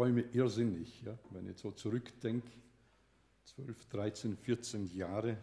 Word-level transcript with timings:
Räume 0.00 0.24
irrsinnig, 0.32 1.02
ja? 1.04 1.18
wenn 1.30 1.46
ich 1.46 1.58
so 1.58 1.72
zurückdenke, 1.72 2.48
12, 3.54 3.84
13, 3.90 4.36
14 4.38 4.96
Jahre, 4.96 5.36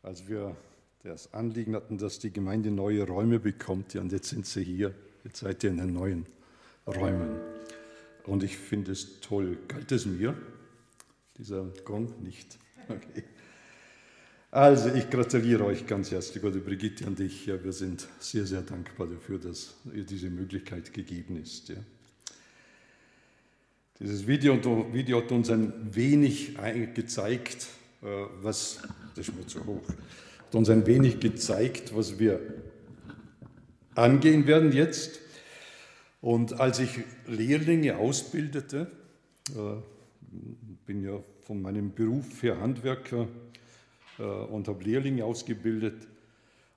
als 0.00 0.28
wir 0.28 0.56
das 1.02 1.34
Anliegen 1.34 1.74
hatten, 1.74 1.98
dass 1.98 2.20
die 2.20 2.32
Gemeinde 2.32 2.70
neue 2.70 3.04
Räume 3.04 3.40
bekommt, 3.40 3.94
ja, 3.94 4.00
und 4.00 4.12
jetzt 4.12 4.28
sind 4.28 4.46
sie 4.46 4.62
hier, 4.62 4.94
jetzt 5.24 5.38
seid 5.38 5.64
ihr 5.64 5.70
in 5.70 5.78
den 5.78 5.92
neuen 5.92 6.26
Räumen. 6.86 7.40
Und 8.26 8.44
ich 8.44 8.56
finde 8.56 8.92
es 8.92 9.18
toll. 9.20 9.58
Galt 9.66 9.90
es 9.90 10.06
mir? 10.06 10.36
Dieser 11.36 11.64
Gong 11.84 12.22
nicht. 12.22 12.58
Okay. 12.88 13.24
Also, 14.52 14.90
ich 14.94 15.10
gratuliere 15.10 15.64
euch 15.64 15.88
ganz 15.88 16.12
herzlich, 16.12 16.44
oder 16.44 16.60
Brigitte 16.60 17.04
und 17.04 17.18
ich. 17.18 17.46
Ja, 17.46 17.62
wir 17.64 17.72
sind 17.72 18.06
sehr, 18.20 18.46
sehr 18.46 18.62
dankbar 18.62 19.08
dafür, 19.08 19.40
dass 19.40 19.74
ihr 19.92 20.04
diese 20.04 20.30
Möglichkeit 20.30 20.92
gegeben 20.92 21.36
ist. 21.36 21.68
Ja. 21.68 21.78
Dieses 23.98 24.26
Video, 24.26 24.58
Video 24.92 25.22
hat 25.22 25.32
uns 25.32 25.48
ein 25.48 25.72
wenig 25.94 26.54
gezeigt, 26.92 27.68
äh, 28.02 28.06
was, 28.42 28.82
das 29.14 29.28
ist 29.28 29.34
mir 29.34 29.46
zu 29.46 29.64
hoch, 29.64 29.88
hat 29.88 30.54
uns 30.54 30.68
ein 30.68 30.86
wenig 30.86 31.18
gezeigt, 31.18 31.96
was 31.96 32.18
wir 32.18 32.38
angehen 33.94 34.46
werden 34.46 34.72
jetzt. 34.72 35.20
Und 36.20 36.60
als 36.60 36.78
ich 36.78 36.90
Lehrlinge 37.26 37.96
ausbildete, 37.96 38.90
äh, 39.54 39.80
bin 40.84 41.02
ja 41.02 41.18
von 41.44 41.62
meinem 41.62 41.94
Beruf 41.94 42.42
her 42.42 42.60
Handwerker 42.60 43.28
äh, 44.18 44.22
und 44.22 44.68
habe 44.68 44.84
Lehrlinge 44.84 45.24
ausgebildet, 45.24 46.06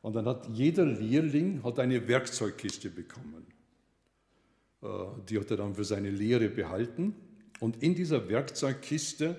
und 0.02 0.16
dann 0.16 0.25
hat 0.25 0.47
jeder 0.53 0.86
Lehrling 0.86 1.61
hat 1.66 1.80
eine 1.80 2.08
Werkzeugkiste 2.08 2.89
bekommen. 2.89 3.59
Äh, 4.81 4.88
die 5.29 5.39
hat 5.39 5.51
er 5.51 5.57
dann 5.57 5.75
für 5.75 5.83
seine 5.83 6.09
Lehre 6.09 6.49
behalten. 6.49 7.15
Und 7.59 7.83
in 7.83 7.95
dieser 7.95 8.29
Werkzeugkiste, 8.29 9.35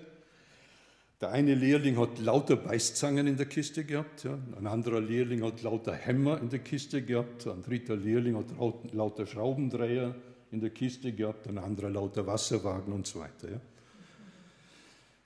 der 1.20 1.32
eine 1.32 1.54
Lehrling 1.54 1.98
hat 1.98 2.18
lauter 2.18 2.56
Beißzangen 2.56 3.26
in 3.26 3.36
der 3.36 3.46
Kiste 3.46 3.84
gehabt, 3.84 4.24
ja. 4.24 4.38
ein 4.58 4.66
anderer 4.66 5.00
Lehrling 5.00 5.42
hat 5.42 5.62
lauter 5.62 5.92
Hämmer 5.92 6.40
in 6.40 6.48
der 6.48 6.60
Kiste 6.60 7.02
gehabt, 7.02 7.46
ein 7.46 7.62
dritter 7.62 7.96
Lehrling 7.96 8.36
hat 8.36 8.46
lauter 8.92 9.26
Schraubendreher 9.26 10.14
in 10.50 10.60
der 10.60 10.70
Kiste 10.70 11.12
gehabt, 11.12 11.46
ein 11.46 11.58
anderer 11.58 11.90
lauter 11.90 12.26
Wasserwagen 12.26 12.92
und 12.92 13.06
so 13.06 13.20
weiter. 13.20 13.50
Ja. 13.50 13.60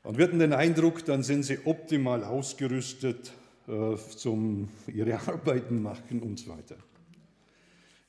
Und 0.02 0.18
wir 0.18 0.26
hatten 0.26 0.38
den 0.38 0.52
Eindruck, 0.52 1.04
dann 1.04 1.22
sind 1.22 1.44
sie 1.44 1.58
optimal 1.64 2.24
ausgerüstet 2.24 3.32
äh, 3.66 3.96
zum 3.96 4.68
ihre 4.86 5.14
Arbeiten 5.28 5.82
machen 5.82 6.20
und 6.20 6.38
so 6.38 6.50
weiter. 6.50 6.76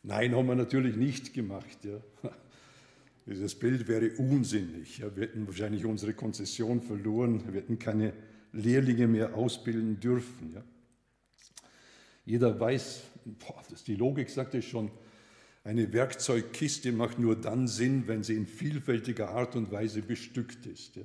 Nein, 0.07 0.35
haben 0.35 0.47
wir 0.47 0.55
natürlich 0.55 0.95
nicht 0.95 1.33
gemacht. 1.33 1.79
Ja. 1.83 1.99
Dieses 3.25 3.55
Bild 3.55 3.87
wäre 3.87 4.11
unsinnig. 4.17 4.99
Ja. 4.99 5.15
Wir 5.15 5.23
hätten 5.23 5.47
wahrscheinlich 5.47 5.83
unsere 5.83 6.13
Konzession 6.13 6.79
verloren. 6.79 7.43
Wir 7.47 7.61
hätten 7.61 7.79
keine 7.79 8.13
Lehrlinge 8.53 9.07
mehr 9.07 9.33
ausbilden 9.35 9.99
dürfen. 9.99 10.53
Ja. 10.53 10.63
Jeder 12.23 12.59
weiß, 12.59 13.01
boah, 13.39 13.63
das 13.71 13.83
die 13.83 13.95
Logik 13.95 14.29
sagt 14.29 14.53
es 14.53 14.65
schon, 14.65 14.91
eine 15.63 15.91
Werkzeugkiste 15.91 16.91
macht 16.91 17.17
nur 17.17 17.35
dann 17.35 17.67
Sinn, 17.67 18.03
wenn 18.05 18.21
sie 18.21 18.35
in 18.35 18.45
vielfältiger 18.45 19.29
Art 19.29 19.55
und 19.55 19.71
Weise 19.71 20.03
bestückt 20.03 20.67
ist. 20.67 20.97
Ja. 20.97 21.03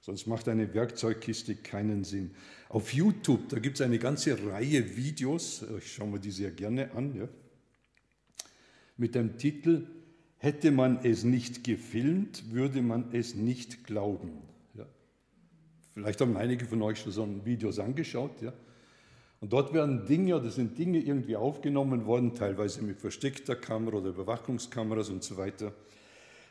Sonst 0.00 0.26
macht 0.26 0.48
eine 0.48 0.72
Werkzeugkiste 0.72 1.54
keinen 1.54 2.04
Sinn. 2.04 2.30
Auf 2.70 2.94
YouTube, 2.94 3.50
da 3.50 3.58
gibt 3.58 3.76
es 3.76 3.82
eine 3.82 3.98
ganze 3.98 4.42
Reihe 4.46 4.96
Videos, 4.96 5.66
ich 5.76 5.92
schaue 5.92 6.08
mir 6.08 6.20
die 6.20 6.30
sehr 6.30 6.50
gerne 6.50 6.92
an, 6.92 7.14
ja, 7.14 7.28
mit 9.00 9.14
dem 9.14 9.38
Titel 9.38 9.86
Hätte 10.42 10.70
man 10.70 11.00
es 11.04 11.22
nicht 11.22 11.64
gefilmt, 11.64 12.50
würde 12.50 12.80
man 12.80 13.12
es 13.12 13.34
nicht 13.34 13.84
glauben. 13.84 14.30
Ja. 14.74 14.86
Vielleicht 15.92 16.20
haben 16.22 16.34
einige 16.38 16.64
von 16.64 16.80
euch 16.80 17.00
schon 17.00 17.12
so 17.12 17.28
Videos 17.44 17.78
angeschaut. 17.78 18.40
Ja. 18.40 18.54
Und 19.40 19.52
dort 19.52 19.74
werden 19.74 20.06
Dinge, 20.06 20.40
das 20.40 20.54
sind 20.54 20.78
Dinge 20.78 20.98
irgendwie 20.98 21.36
aufgenommen 21.36 22.06
worden, 22.06 22.34
teilweise 22.34 22.82
mit 22.82 23.00
versteckter 23.00 23.54
Kamera 23.54 23.98
oder 23.98 24.10
Überwachungskameras 24.10 25.10
und 25.10 25.22
so 25.22 25.36
weiter, 25.36 25.74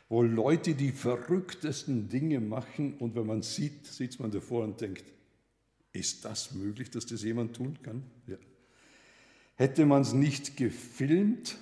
wo 0.08 0.22
Leute 0.22 0.74
die 0.74 0.92
verrücktesten 0.92 2.08
Dinge 2.08 2.38
machen 2.38 2.94
und 2.98 3.16
wenn 3.16 3.26
man 3.26 3.42
sieht, 3.42 3.86
sitzt 3.86 4.20
man 4.20 4.30
davor 4.30 4.62
und 4.62 4.80
denkt, 4.80 5.04
ist 5.92 6.24
das 6.24 6.54
möglich, 6.54 6.90
dass 6.90 7.06
das 7.06 7.24
jemand 7.24 7.56
tun 7.56 7.76
kann? 7.82 8.04
Ja. 8.28 8.36
Hätte 9.56 9.84
man 9.84 10.02
es 10.02 10.12
nicht 10.12 10.56
gefilmt, 10.56 11.56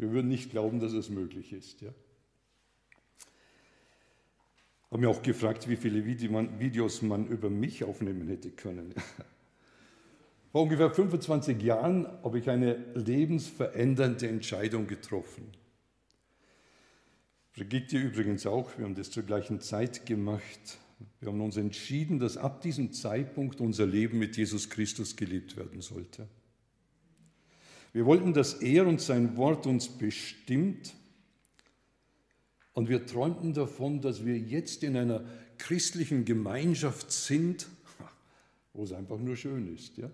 wir 0.00 0.12
würden 0.12 0.28
nicht 0.28 0.50
glauben, 0.50 0.80
dass 0.80 0.92
es 0.94 1.10
möglich 1.10 1.52
ist. 1.52 1.82
Ja. 1.82 1.90
Habe 4.90 5.02
mir 5.02 5.10
auch 5.10 5.20
gefragt, 5.20 5.68
wie 5.68 5.76
viele 5.76 6.06
Videos 6.06 7.02
man 7.02 7.26
über 7.26 7.50
mich 7.50 7.84
aufnehmen 7.84 8.26
hätte 8.26 8.50
können. 8.50 8.94
Vor 10.52 10.62
ungefähr 10.62 10.90
25 10.90 11.62
Jahren 11.62 12.06
habe 12.24 12.38
ich 12.38 12.48
eine 12.48 12.76
lebensverändernde 12.94 14.26
Entscheidung 14.26 14.86
getroffen. 14.86 15.52
Brigitte 17.52 17.98
übrigens 17.98 18.46
auch, 18.46 18.78
wir 18.78 18.86
haben 18.86 18.94
das 18.94 19.10
zur 19.10 19.24
gleichen 19.24 19.60
Zeit 19.60 20.06
gemacht. 20.06 20.78
Wir 21.20 21.28
haben 21.28 21.42
uns 21.42 21.58
entschieden, 21.58 22.18
dass 22.18 22.38
ab 22.38 22.62
diesem 22.62 22.92
Zeitpunkt 22.94 23.60
unser 23.60 23.84
Leben 23.84 24.18
mit 24.18 24.38
Jesus 24.38 24.70
Christus 24.70 25.14
gelebt 25.14 25.58
werden 25.58 25.82
sollte. 25.82 26.26
Wir 27.92 28.06
wollten, 28.06 28.32
dass 28.34 28.54
er 28.54 28.86
und 28.86 29.00
sein 29.00 29.36
Wort 29.36 29.66
uns 29.66 29.88
bestimmt. 29.88 30.94
Und 32.72 32.88
wir 32.88 33.04
träumten 33.04 33.52
davon, 33.52 34.00
dass 34.00 34.24
wir 34.24 34.38
jetzt 34.38 34.84
in 34.84 34.96
einer 34.96 35.24
christlichen 35.58 36.24
Gemeinschaft 36.24 37.10
sind, 37.10 37.68
wo 38.72 38.84
es 38.84 38.92
einfach 38.92 39.18
nur 39.18 39.36
schön 39.36 39.74
ist. 39.74 39.96
Ja? 39.96 40.10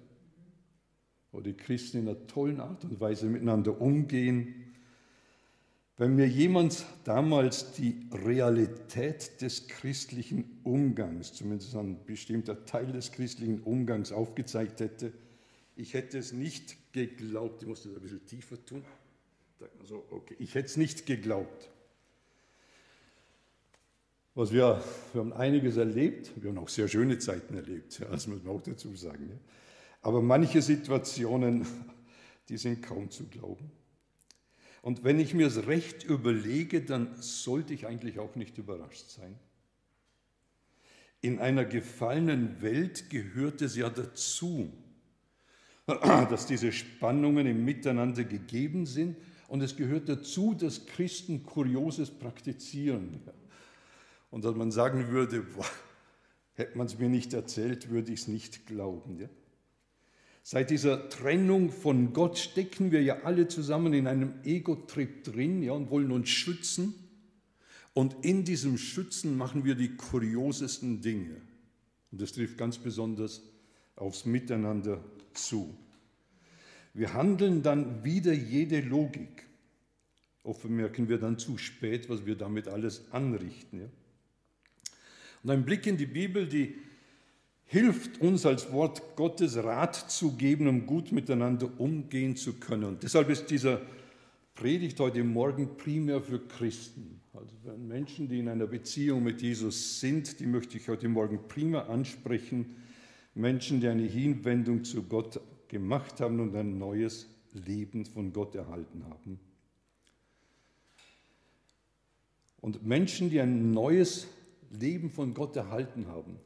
Wo 1.33 1.41
die 1.41 1.53
Christen 1.53 1.99
in 1.99 2.09
einer 2.09 2.27
tollen 2.27 2.61
Art 2.61 2.85
und 2.85 2.99
Weise 2.99 3.27
miteinander 3.27 3.81
umgehen. 3.81 4.55
Wenn 5.99 6.15
mir 6.15 6.29
jemand 6.29 6.85
damals 7.05 7.73
die 7.73 8.07
Realität 8.13 9.41
des 9.41 9.67
christlichen 9.67 10.61
Umgangs, 10.63 11.33
zumindest 11.33 11.75
ein 11.75 12.05
bestimmter 12.05 12.65
Teil 12.67 12.93
des 12.93 13.13
christlichen 13.13 13.61
Umgangs 13.61 14.13
aufgezeigt 14.13 14.81
hätte, 14.81 15.13
ich 15.75 15.95
hätte 15.95 16.19
es 16.19 16.33
nicht 16.33 16.77
geglaubt. 16.97 17.63
Ich 17.63 17.69
musste 17.69 17.89
das 17.89 17.99
ein 17.99 18.03
bisschen 18.03 18.27
tiefer 18.27 18.65
tun. 18.65 18.85
So, 19.85 20.07
okay. 20.11 20.37
Ich 20.39 20.55
hätte 20.55 20.67
es 20.67 20.77
nicht 20.77 21.07
geglaubt. 21.07 21.71
Was 24.35 24.53
wir, 24.53 24.83
wir 25.13 25.21
haben 25.21 25.33
einiges 25.33 25.77
erlebt, 25.77 26.31
wir 26.37 26.51
haben 26.51 26.59
auch 26.59 26.69
sehr 26.69 26.89
schöne 26.89 27.19
Zeiten 27.19 27.55
erlebt, 27.55 28.01
das 28.11 28.27
muss 28.27 28.43
man 28.43 28.55
auch 28.55 28.63
dazu 28.63 28.95
sagen. 28.95 29.41
Aber 30.03 30.21
manche 30.21 30.61
Situationen, 30.61 31.67
die 32.49 32.59
sind 32.59 32.83
kaum 32.83 33.11
zu 33.11 33.25
glauben. 33.29 33.71
Und 34.83 35.05
wenn 35.05 35.19
ich 35.19 35.35
mir 35.35 35.47
es 35.47 35.67
recht 35.67 36.05
überlege, 36.05 36.83
dann 36.83 37.21
sollte 37.21 37.75
ich 37.75 37.87
eigentlich 37.87 38.19
auch 38.19 38.37
nicht 38.37 38.59
überrascht 38.59 39.09
sein. 39.09 39.39
In 41.23 41.39
einer 41.41 41.65
gefallenen 41.65 42.61
Welt 42.63 43.11
gehört 43.11 43.63
es 43.63 43.75
ja 43.75 43.91
dazu, 43.91 44.71
dass 46.31 46.47
diese 46.47 46.73
Spannungen 46.73 47.47
im 47.47 47.65
Miteinander 47.65 48.25
gegeben 48.25 48.87
sind 48.87 49.17
und 49.49 49.63
es 49.63 49.77
gehört 49.77 50.09
dazu, 50.09 50.55
dass 50.55 50.87
Christen 50.87 51.45
Kurioses 51.45 52.11
praktizieren. 52.11 53.21
Und 54.31 54.45
dass 54.45 54.57
man 54.57 54.73
sagen 54.73 55.09
würde, 55.09 55.43
boah, 55.43 55.67
hätte 56.55 56.77
man 56.77 56.89
es 56.89 56.99
mir 56.99 57.09
nicht 57.09 57.33
erzählt, 57.33 57.91
würde 57.91 58.13
ich 58.13 58.21
es 58.21 58.29
nicht 58.29 58.67
glauben. 58.67 59.21
Ja? 59.21 59.29
Seit 60.43 60.71
dieser 60.71 61.09
Trennung 61.09 61.71
von 61.71 62.13
Gott 62.13 62.39
stecken 62.39 62.91
wir 62.91 63.03
ja 63.03 63.23
alle 63.23 63.47
zusammen 63.47 63.93
in 63.93 64.07
einem 64.07 64.35
Ego-Trip 64.45 65.23
drin 65.23 65.63
ja, 65.63 65.73
und 65.73 65.91
wollen 65.91 66.11
uns 66.11 66.29
schützen. 66.29 66.95
Und 67.95 68.25
in 68.25 68.45
diesem 68.45 68.79
Schützen 68.79 69.37
machen 69.37 69.65
wir 69.65 69.75
die 69.75 69.97
kuriosesten 69.97 71.01
Dinge. 71.01 71.41
Und 72.11 72.21
das 72.21 72.33
trifft 72.33 72.59
ganz 72.59 72.79
besonders 72.79 73.43
aufs 73.95 74.25
Miteinander 74.25 75.03
zu. 75.37 75.77
Wir 76.95 77.13
handeln 77.13 77.63
dann 77.63 78.05
wieder 78.05 78.33
jede 78.33 78.81
Logik. 78.81 79.45
Oft 80.43 80.65
merken 80.65 81.09
wir 81.09 81.19
dann 81.19 81.39
zu 81.39 81.59
spät, 81.59 82.09
was 82.09 82.25
wir 82.25 82.37
damit 82.37 82.69
alles 82.69 83.13
anrichten. 83.13 83.81
Ja? 83.81 83.89
Und 85.43 85.51
ein 85.51 85.65
Blick 85.65 85.87
in 85.87 85.97
die 85.97 86.07
Bibel, 86.07 86.47
die 86.47 86.75
hilft 87.67 88.21
uns 88.21 88.47
als 88.47 88.73
Wort 88.73 89.17
Gottes 89.17 89.57
Rat 89.57 89.95
zu 89.95 90.37
geben, 90.37 90.69
um 90.69 90.87
gut 90.87 91.13
miteinander 91.13 91.69
umgehen 91.79 92.37
zu 92.37 92.55
können. 92.55 92.85
Und 92.85 93.03
deshalb 93.03 93.29
ist 93.29 93.51
dieser 93.51 93.83
Predigt 94.55 94.99
heute 95.01 95.23
Morgen 95.23 95.77
primär 95.77 96.23
für 96.23 96.39
Christen. 96.39 97.21
Also 97.35 97.55
für 97.63 97.77
Menschen, 97.77 98.29
die 98.29 98.39
in 98.39 98.49
einer 98.49 98.67
Beziehung 98.67 99.23
mit 99.23 99.43
Jesus 99.43 100.01
sind, 100.01 100.41
die 100.41 100.47
möchte 100.47 100.79
ich 100.79 100.89
heute 100.89 101.09
Morgen 101.09 101.47
primär 101.47 101.91
ansprechen 101.91 102.77
Menschen, 103.37 103.81
die 103.81 103.89
eine 103.89 104.07
Hinwendung 104.07 104.83
zu 104.85 105.03
Gott 105.03 105.41
gemacht 105.69 106.21
haben 106.21 106.41
und 106.41 106.57
ein 106.57 106.79
neues 106.79 107.29
Leben 107.53 108.07
von 108.07 108.33
Gott 108.33 108.55
erhalten 108.55 109.05
haben. 109.05 109.39
Und 112.61 112.85
Menschen, 112.85 113.31
die 113.31 113.41
ein 113.41 113.73
neues 113.73 114.27
Leben 114.71 115.11
von 115.11 115.35
Gott 115.35 115.55
erhalten 115.55 116.09
haben, 116.09 116.39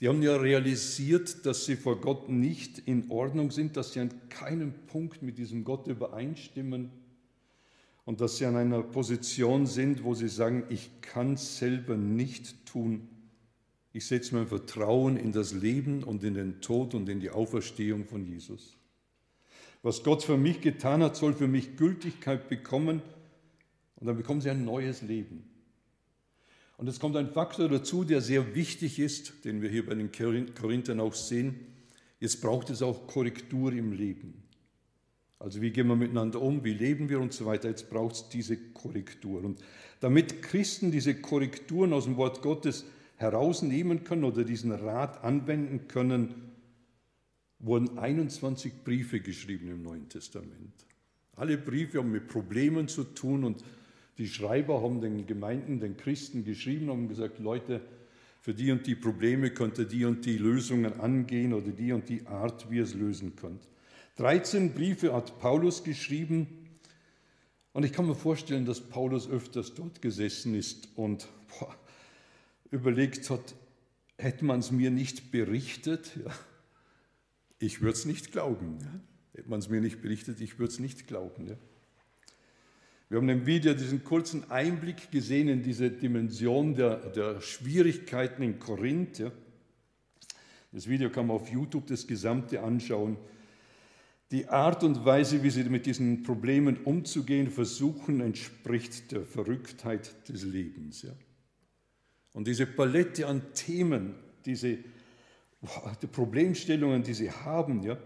die 0.00 0.08
haben 0.08 0.22
ja 0.22 0.36
realisiert, 0.36 1.44
dass 1.44 1.64
sie 1.64 1.76
vor 1.76 2.00
Gott 2.00 2.28
nicht 2.28 2.78
in 2.78 3.10
Ordnung 3.10 3.50
sind, 3.50 3.76
dass 3.76 3.92
sie 3.92 4.00
an 4.00 4.10
keinem 4.28 4.72
Punkt 4.86 5.22
mit 5.22 5.38
diesem 5.38 5.64
Gott 5.64 5.88
übereinstimmen 5.88 6.90
und 8.04 8.20
dass 8.20 8.38
sie 8.38 8.46
an 8.46 8.56
einer 8.56 8.82
Position 8.82 9.66
sind, 9.66 10.04
wo 10.04 10.14
sie 10.14 10.28
sagen, 10.28 10.64
ich 10.68 11.00
kann 11.02 11.36
selber 11.36 11.96
nicht 11.96 12.64
tun. 12.64 13.08
Ich 13.92 14.06
setze 14.06 14.34
mein 14.34 14.46
Vertrauen 14.46 15.16
in 15.16 15.32
das 15.32 15.52
Leben 15.52 16.02
und 16.02 16.22
in 16.22 16.34
den 16.34 16.60
Tod 16.60 16.94
und 16.94 17.08
in 17.08 17.20
die 17.20 17.30
Auferstehung 17.30 18.04
von 18.04 18.24
Jesus. 18.24 18.76
Was 19.82 20.02
Gott 20.02 20.24
für 20.24 20.36
mich 20.36 20.60
getan 20.60 21.02
hat, 21.02 21.16
soll 21.16 21.32
für 21.32 21.48
mich 21.48 21.76
Gültigkeit 21.76 22.48
bekommen 22.48 23.00
und 23.96 24.06
dann 24.06 24.16
bekommen 24.16 24.40
sie 24.40 24.50
ein 24.50 24.64
neues 24.64 25.02
Leben. 25.02 25.44
Und 26.76 26.88
es 26.88 27.00
kommt 27.00 27.16
ein 27.16 27.30
Faktor 27.30 27.68
dazu, 27.68 28.04
der 28.04 28.20
sehr 28.20 28.54
wichtig 28.54 28.98
ist, 28.98 29.44
den 29.44 29.62
wir 29.62 29.68
hier 29.68 29.84
bei 29.84 29.94
den 29.94 30.12
Korinthern 30.12 31.00
auch 31.00 31.14
sehen. 31.14 31.66
Jetzt 32.20 32.40
braucht 32.40 32.70
es 32.70 32.82
auch 32.82 33.06
Korrektur 33.06 33.72
im 33.72 33.92
Leben. 33.92 34.44
Also 35.40 35.60
wie 35.60 35.70
gehen 35.70 35.86
wir 35.86 35.96
miteinander 35.96 36.40
um, 36.42 36.64
wie 36.64 36.74
leben 36.74 37.08
wir 37.08 37.20
und 37.20 37.32
so 37.32 37.46
weiter. 37.46 37.68
Jetzt 37.68 37.90
braucht 37.90 38.14
es 38.14 38.28
diese 38.28 38.56
Korrektur. 38.56 39.44
Und 39.44 39.60
damit 40.00 40.42
Christen 40.42 40.90
diese 40.90 41.14
Korrekturen 41.20 41.92
aus 41.92 42.04
dem 42.04 42.16
Wort 42.16 42.42
Gottes 42.42 42.84
herausnehmen 43.18 44.04
können 44.04 44.24
oder 44.24 44.44
diesen 44.44 44.72
Rat 44.72 45.22
anwenden 45.22 45.88
können, 45.88 46.34
wurden 47.58 47.98
21 47.98 48.84
Briefe 48.84 49.20
geschrieben 49.20 49.68
im 49.68 49.82
Neuen 49.82 50.08
Testament. 50.08 50.86
Alle 51.36 51.58
Briefe 51.58 51.98
haben 51.98 52.12
mit 52.12 52.28
Problemen 52.28 52.88
zu 52.88 53.04
tun 53.04 53.44
und 53.44 53.62
die 54.18 54.28
Schreiber 54.28 54.82
haben 54.82 55.00
den 55.00 55.26
Gemeinden, 55.26 55.80
den 55.80 55.96
Christen 55.96 56.44
geschrieben 56.44 56.90
und 56.90 57.08
gesagt, 57.08 57.38
Leute, 57.38 57.80
für 58.40 58.54
die 58.54 58.70
und 58.70 58.86
die 58.86 58.94
Probleme 58.94 59.50
könnt 59.50 59.78
ihr 59.78 59.84
die 59.84 60.04
und 60.04 60.24
die 60.24 60.38
Lösungen 60.38 61.00
angehen 61.00 61.52
oder 61.52 61.70
die 61.70 61.92
und 61.92 62.08
die 62.08 62.26
Art, 62.26 62.70
wie 62.70 62.76
ihr 62.76 62.84
es 62.84 62.94
lösen 62.94 63.34
könnt. 63.36 63.68
13 64.16 64.74
Briefe 64.74 65.12
hat 65.12 65.38
Paulus 65.38 65.84
geschrieben 65.84 66.46
und 67.72 67.84
ich 67.84 67.92
kann 67.92 68.06
mir 68.06 68.14
vorstellen, 68.14 68.64
dass 68.64 68.80
Paulus 68.80 69.28
öfters 69.28 69.74
dort 69.74 70.02
gesessen 70.02 70.54
ist 70.54 70.88
und 70.96 71.28
boah, 71.48 71.76
überlegt 72.70 73.30
hat, 73.30 73.54
hätte 74.18 74.44
man 74.44 74.60
es 74.60 74.70
mir 74.70 74.90
nicht 74.90 75.30
berichtet? 75.30 76.16
Ja. 76.24 76.32
Ich 77.58 77.80
würde 77.80 77.98
es 77.98 78.04
nicht 78.04 78.32
glauben. 78.32 78.78
Ja. 78.80 79.00
Hätte 79.34 79.50
man 79.50 79.58
es 79.58 79.68
mir 79.68 79.80
nicht 79.80 80.00
berichtet, 80.00 80.40
ich 80.40 80.58
würde 80.58 80.72
es 80.72 80.78
nicht 80.78 81.06
glauben. 81.06 81.48
Ja. 81.48 81.56
Wir 83.08 83.18
haben 83.18 83.28
im 83.28 83.46
Video 83.46 83.72
diesen 83.74 84.04
kurzen 84.04 84.50
Einblick 84.50 85.10
gesehen 85.10 85.48
in 85.48 85.62
diese 85.62 85.90
Dimension 85.90 86.74
der, 86.74 86.96
der 87.10 87.40
Schwierigkeiten 87.40 88.42
in 88.42 88.58
Korinth. 88.58 89.32
Das 90.72 90.86
Video 90.86 91.08
kann 91.08 91.26
man 91.26 91.36
auf 91.36 91.48
YouTube 91.48 91.86
das 91.86 92.06
Gesamte 92.06 92.62
anschauen 92.62 93.16
die 94.30 94.46
Art 94.46 94.84
und 94.84 95.04
Weise, 95.04 95.42
wie 95.42 95.50
sie 95.50 95.64
mit 95.64 95.86
diesen 95.86 96.22
Problemen 96.22 96.76
umzugehen 96.84 97.50
versuchen, 97.50 98.20
entspricht 98.20 99.12
der 99.12 99.24
Verrücktheit 99.24 100.28
des 100.28 100.44
Lebens. 100.44 101.02
Ja. 101.02 101.12
Und 102.38 102.46
diese 102.46 102.66
Palette 102.66 103.26
an 103.26 103.52
Themen, 103.52 104.14
diese 104.44 104.78
die 106.00 106.06
Problemstellungen, 106.06 107.02
die 107.02 107.12
sie 107.12 107.32
haben, 107.32 107.82
ja, 107.82 107.98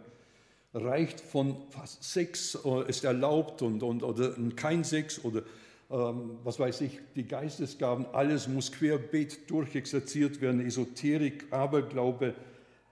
reicht 0.72 1.20
von 1.20 1.54
Sex 1.84 2.58
äh, 2.64 2.88
ist 2.88 3.04
erlaubt 3.04 3.60
und, 3.60 3.82
und, 3.82 4.02
oder 4.02 4.34
kein 4.56 4.84
Sex 4.84 5.22
oder 5.22 5.42
ähm, 5.90 6.38
was 6.44 6.58
weiß 6.58 6.80
ich, 6.80 6.98
die 7.14 7.24
Geistesgaben, 7.24 8.06
alles 8.14 8.48
muss 8.48 8.72
querbeet 8.72 9.50
durchexerziert 9.50 10.40
werden, 10.40 10.66
Esoterik, 10.66 11.44
Aberglaube, 11.50 12.34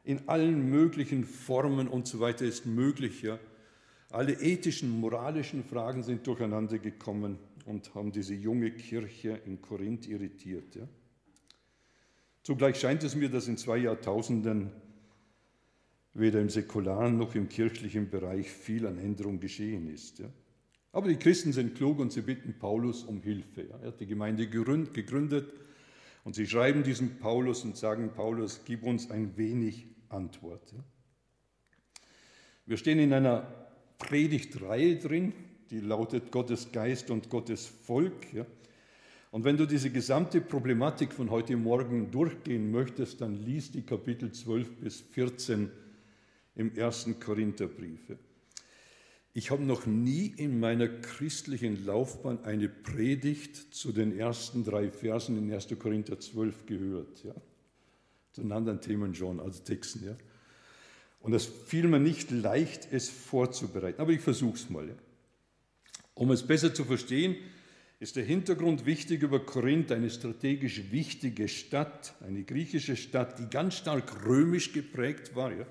in 0.05 0.29
allen 0.29 0.69
möglichen 0.69 1.25
Formen 1.25 1.89
und 1.89 2.07
so 2.07 2.21
weiter 2.21 2.45
ist 2.45 2.67
möglich. 2.67 3.23
Ja. 3.23 3.39
Alle 4.11 4.35
ethischen, 4.35 4.91
moralischen 5.01 5.65
Fragen 5.65 6.03
sind 6.03 6.27
durcheinander 6.27 6.79
gekommen 6.79 7.39
und 7.65 7.95
haben 7.95 8.13
diese 8.13 8.35
junge 8.35 8.73
Kirche 8.73 9.41
in 9.47 9.63
Korinth 9.63 10.07
irritiert. 10.07 10.75
Ja. 10.75 10.87
Zugleich 12.43 12.81
scheint 12.81 13.03
es 13.05 13.15
mir, 13.15 13.29
dass 13.29 13.49
in 13.49 13.57
zwei 13.57 13.79
Jahrtausenden 13.79 14.71
weder 16.15 16.41
im 16.41 16.49
säkularen 16.49 17.17
noch 17.17 17.35
im 17.35 17.49
kirchlichen 17.49 18.11
Bereich 18.11 18.51
viel 18.51 18.87
an 18.87 18.99
Änderung 18.99 19.41
geschehen 19.41 19.89
ist. 19.89 20.19
Ja. 20.19 20.29
Aber 20.93 21.09
die 21.09 21.17
Christen 21.17 21.53
sind 21.53 21.77
klug 21.77 21.99
und 21.99 22.13
sie 22.13 22.23
bitten 22.23 22.59
Paulus 22.59 23.05
um 23.05 23.23
Hilfe. 23.23 23.63
Ja. 23.63 23.79
Er 23.79 23.89
hat 23.89 24.01
die 24.01 24.07
Gemeinde 24.07 24.49
gegründet 24.49 25.53
und 26.25 26.35
sie 26.35 26.47
schreiben 26.47 26.83
diesem 26.83 27.19
Paulus 27.19 27.65
und 27.65 27.77
sagen, 27.77 28.11
Paulus, 28.15 28.63
gib 28.65 28.83
uns 28.83 29.11
ein 29.11 29.37
wenig 29.37 29.87
Antwort. 30.09 30.75
Wir 32.67 32.77
stehen 32.77 32.99
in 32.99 33.13
einer 33.13 33.47
Predigtreihe 33.99 34.97
drin, 34.97 35.33
die 35.71 35.81
lautet 35.81 36.33
Gottes 36.33 36.73
Geist 36.73 37.11
und 37.11 37.31
Gottes 37.31 37.67
Volk. 37.67 38.27
Und 39.31 39.45
wenn 39.45 39.57
du 39.57 39.67
diese 39.67 39.91
gesamte 39.91 40.41
Problematik 40.41 41.13
von 41.13 41.31
heute 41.31 41.57
Morgen 41.57 42.11
durchgehen 42.11 42.71
möchtest, 42.71 43.21
dann 43.21 43.35
liest 43.35 43.75
die 43.75 43.83
Kapitel 43.83 44.33
12 44.33 44.77
bis 44.77 45.01
14 45.01 45.71
im 46.57 46.75
ersten 46.75 47.21
Korintherbrief. 47.21 48.01
Ich 49.33 49.53
habe 49.53 49.63
noch 49.63 49.87
nie 49.87 50.35
in 50.37 50.59
meiner 50.59 50.89
christlichen 50.89 51.87
Laufbahn 51.87 52.45
eine 52.45 52.69
Predigt 52.69 53.73
zu 53.73 53.93
den 53.93 54.19
ersten 54.19 54.65
drei 54.65 54.91
Versen 54.91 55.39
in 55.39 55.53
1. 55.53 55.69
Korinther 55.79 56.19
12 56.19 56.67
gehört. 56.67 57.23
Ja 57.23 57.35
zu 58.33 58.43
den 58.43 58.53
anderen 58.53 58.81
Themen 58.81 59.15
schon, 59.15 59.41
also 59.41 59.63
Texten. 59.63 60.05
Ja. 60.05 60.17
Und 61.21 61.35
es 61.35 61.47
fiel 61.47 61.89
mir 61.89 62.01
nicht 62.01 62.31
leicht, 62.31 62.89
es 62.91 63.09
vorzubereiten, 63.09 64.01
aber 64.01 64.13
ich 64.13 64.21
versuche 64.21 64.57
es 64.57 64.71
mal. 64.71 64.89
Ja. 64.89 64.95
Um 66.15 66.31
es 66.31 66.47
besser 66.47 66.73
zu 66.73 66.85
verstehen, 66.85 67.37
ist 68.01 68.17
der 68.17 68.25
Hintergrund 68.25 68.87
wichtig 68.87 69.23
über 69.23 69.45
Korinth, 69.45 69.93
eine 69.93 70.09
strategisch 70.09 70.91
wichtige 70.91 71.49
Stadt, 71.49 72.15
eine 72.27 72.45
griechische 72.45 72.97
Stadt, 72.97 73.39
die 73.39 73.47
ganz 73.51 73.75
stark 73.75 74.25
römisch 74.25 74.73
geprägt 74.73 75.37
war. 75.37 75.53
Ja. 75.53 75.67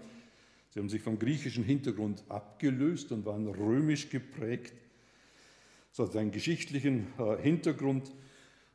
Sie 0.69 0.79
haben 0.79 0.89
sich 0.89 1.01
vom 1.01 1.17
griechischen 1.17 1.63
Hintergrund 1.63 2.23
abgelöst 2.29 3.11
und 3.11 3.25
waren 3.25 3.47
römisch 3.47 4.09
geprägt. 4.09 4.75
Das 5.89 6.07
hat 6.07 6.15
einen 6.15 6.29
geschichtlichen 6.29 7.07
äh, 7.17 7.41
Hintergrund. 7.41 8.11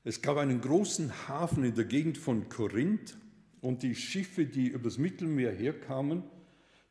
Es 0.02 0.20
gab 0.20 0.36
einen 0.36 0.60
großen 0.60 1.28
Hafen 1.28 1.62
in 1.62 1.76
der 1.76 1.84
Gegend 1.84 2.18
von 2.18 2.48
Korinth 2.48 3.16
und 3.60 3.84
die 3.84 3.94
Schiffe, 3.94 4.46
die 4.46 4.66
übers 4.66 4.98
Mittelmeer 4.98 5.52
herkamen, 5.52 6.24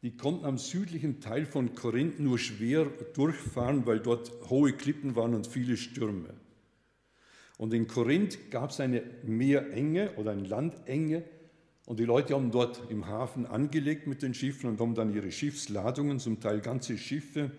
die 0.02 0.16
konnten 0.16 0.46
am 0.46 0.58
südlichen 0.58 1.20
Teil 1.20 1.46
von 1.46 1.76
Korinth 1.76 2.22
nur 2.22 2.40
schwer 2.40 2.86
durchfahren, 3.14 3.86
weil 3.86 4.00
dort 4.00 4.32
hohe 4.50 4.72
Klippen 4.72 5.18
waren 5.18 5.34
und 5.34 5.46
viele 5.46 5.76
Stürme. 5.76 6.34
Und 7.58 7.74
in 7.74 7.88
Korinth 7.88 8.52
gab 8.52 8.72
es 8.72 8.80
eine 8.80 9.04
Meerenge 9.24 10.14
oder 10.18 10.32
eine 10.32 10.44
Landenge 10.44 11.24
und 11.86 12.00
die 12.00 12.06
Leute 12.06 12.34
haben 12.34 12.50
dort 12.52 12.82
im 12.90 13.08
Hafen 13.08 13.46
angelegt 13.46 14.08
mit 14.08 14.22
den 14.22 14.34
Schiffen 14.34 14.70
und 14.70 14.80
haben 14.80 14.96
dann 14.96 15.14
ihre 15.14 15.32
Schiffsladungen, 15.32 16.20
zum 16.20 16.40
Teil 16.40 16.62
ganze 16.62 16.98
Schiffe, 16.98 17.52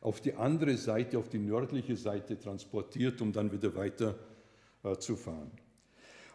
auf 0.00 0.20
die 0.20 0.34
andere 0.34 0.76
Seite, 0.76 1.18
auf 1.18 1.28
die 1.28 1.38
nördliche 1.38 1.96
Seite 1.96 2.38
transportiert, 2.38 3.20
um 3.20 3.32
dann 3.32 3.52
wieder 3.52 3.74
weiter 3.74 4.18
äh, 4.84 4.96
zu 4.96 5.16
fahren. 5.16 5.50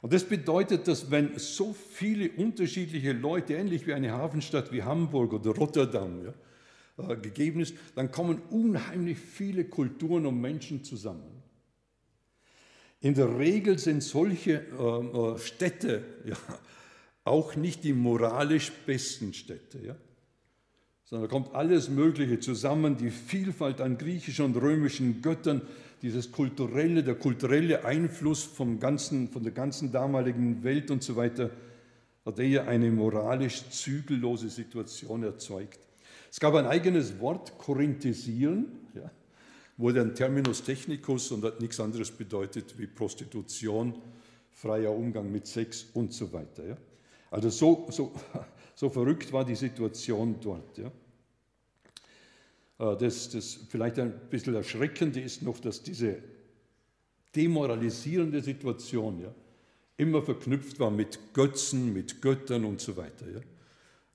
Und 0.02 0.12
das 0.14 0.26
bedeutet, 0.26 0.88
dass 0.88 1.10
wenn 1.10 1.40
so 1.40 1.74
viele 1.74 2.30
unterschiedliche 2.32 3.14
Leute, 3.14 3.54
ähnlich 3.54 3.88
wie 3.88 3.94
eine 3.94 4.12
Hafenstadt 4.12 4.72
wie 4.72 4.84
Hamburg 4.84 5.34
oder 5.34 5.52
Rotterdam, 5.52 6.26
ja, 6.26 6.34
äh, 7.10 7.16
gegeben 7.16 7.62
ist, 7.62 7.76
dann 7.96 8.12
kommen 8.12 8.42
unheimlich 8.52 9.18
viele 9.18 9.64
Kulturen 9.66 10.26
und 10.26 10.40
Menschen 10.40 10.84
zusammen. 10.84 11.33
In 13.04 13.16
der 13.16 13.38
Regel 13.38 13.78
sind 13.80 14.02
solche 14.02 14.62
äh, 14.80 15.34
äh 15.34 15.38
Städte 15.38 16.06
ja, 16.26 16.38
auch 17.26 17.58
nicht 17.58 17.84
die 17.84 17.92
moralisch 17.92 18.72
besten 18.86 19.34
Städte, 19.34 19.80
ja, 19.86 19.96
sondern 21.04 21.30
da 21.30 21.36
kommt 21.36 21.54
alles 21.54 21.90
Mögliche 21.90 22.40
zusammen, 22.40 22.96
die 22.96 23.12
Vielfalt 23.12 23.82
an 23.82 23.98
griechischen 23.98 24.46
und 24.46 24.56
römischen 24.56 25.22
Göttern, 25.22 25.62
dieses 26.02 26.32
kulturelle, 26.32 27.04
der 27.04 27.16
kulturelle 27.16 27.84
Einfluss 27.84 28.44
vom 28.44 28.80
ganzen, 28.80 29.28
von 29.28 29.44
der 29.44 29.52
ganzen 29.52 29.92
damaligen 29.92 30.64
Welt 30.64 30.90
und 30.90 31.04
so 31.04 31.18
weiter, 31.18 31.50
hat 32.26 32.40
eher 32.40 32.70
eine 32.70 32.90
moralisch 32.90 33.70
zügellose 33.70 34.50
Situation 34.50 35.24
erzeugt. 35.24 35.80
Es 36.32 36.40
gab 36.40 36.56
ein 36.56 36.68
eigenes 36.68 37.20
Wort, 37.20 37.58
korinthisieren, 37.58 38.83
wurde 39.78 40.02
ein 40.02 40.16
Terminus 40.16 40.64
technicus 40.64 41.32
und 41.32 41.44
hat 41.44 41.60
nichts 41.60 41.80
anderes 41.80 42.12
bedeutet 42.12 42.78
wie 42.78 42.88
Prostitution, 42.88 43.96
freier 44.52 44.92
Umgang 44.92 45.32
mit 45.32 45.48
Sex 45.48 45.88
und 45.94 46.14
so 46.14 46.32
weiter. 46.32 46.66
Ja. 46.66 46.78
Also 47.32 47.50
so, 47.50 47.88
so, 47.90 48.14
so 48.76 48.90
verrückt 48.90 49.32
war 49.34 49.44
die 49.44 49.56
Situation 49.56 50.36
dort. 50.42 50.78
Ja. 50.78 50.92
Äh, 52.80 52.98
das, 52.98 53.30
das 53.30 53.60
vielleicht 53.70 54.00
ein 54.00 54.14
bisschen 54.30 54.56
Erschreckende 54.56 55.20
ist 55.20 55.42
noch, 55.42 55.60
dass 55.60 55.82
diese 55.82 56.18
demoralisierende 57.36 58.42
Situation, 58.42 59.20
ja, 59.20 59.34
immer 59.98 60.22
verknüpft 60.22 60.80
war 60.80 60.92
mit 60.92 61.34
Götzen, 61.34 61.94
mit 61.94 62.22
Göttern 62.22 62.66
und 62.66 62.80
so 62.80 62.98
weiter. 62.98 63.30
Ja. 63.32 63.40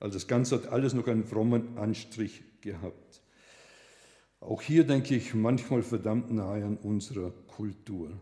Also 0.00 0.14
das 0.14 0.26
Ganze 0.26 0.56
hat 0.56 0.66
alles 0.66 0.94
noch 0.94 1.06
einen 1.08 1.24
frommen 1.24 1.76
Anstrich 1.76 2.42
gehabt. 2.60 3.22
Auch 4.40 4.62
hier 4.62 4.84
denke 4.84 5.16
ich 5.16 5.34
manchmal 5.34 5.82
verdammt 5.82 6.30
nahe 6.30 6.64
an 6.64 6.76
unserer 6.76 7.32
Kultur. 7.46 8.12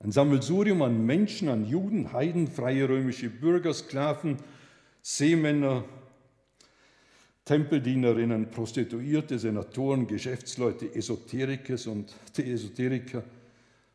Ein 0.00 0.12
Sammelsurium 0.12 0.82
an 0.82 1.04
Menschen, 1.04 1.48
an 1.48 1.66
Juden, 1.66 2.12
Heiden, 2.12 2.46
freie 2.46 2.88
römische 2.88 3.28
Bürger, 3.28 3.74
Sklaven, 3.74 4.36
Seemänner, 5.02 5.84
Tempeldienerinnen, 7.44 8.50
Prostituierte, 8.50 9.38
Senatoren, 9.38 10.06
Geschäftsleute, 10.06 10.94
Esoterikers 10.94 11.86
und 11.86 12.14
die 12.36 12.42
Esoteriker 12.52 13.24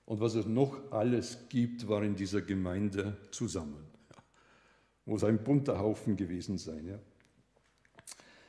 und 0.06 0.20
was 0.20 0.36
es 0.36 0.46
noch 0.46 0.92
alles 0.92 1.38
gibt, 1.50 1.88
war 1.88 2.03
in 2.03 2.15
dieser 2.15 2.42
Gemeinde 2.42 3.18
zusammen. 3.32 3.86
Muss 5.06 5.24
ein 5.24 5.44
bunter 5.44 5.80
Haufen 5.80 6.18
gewesen 6.18 6.58
sein. 6.58 6.88
Ja. 6.88 7.00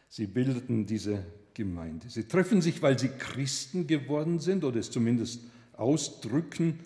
Sie 0.09 0.27
bildeten 0.27 0.87
diese 0.87 1.25
Gemeinde. 1.55 2.11
Sie 2.11 2.25
treffen 2.25 2.61
sich, 2.61 2.83
weil 2.83 2.99
sie 2.99 3.09
Christen 3.09 3.87
geworden 3.87 4.41
sind 4.41 4.65
oder 4.65 4.81
es 4.81 4.91
zumindest 4.91 5.41
ausdrücken. 5.73 6.81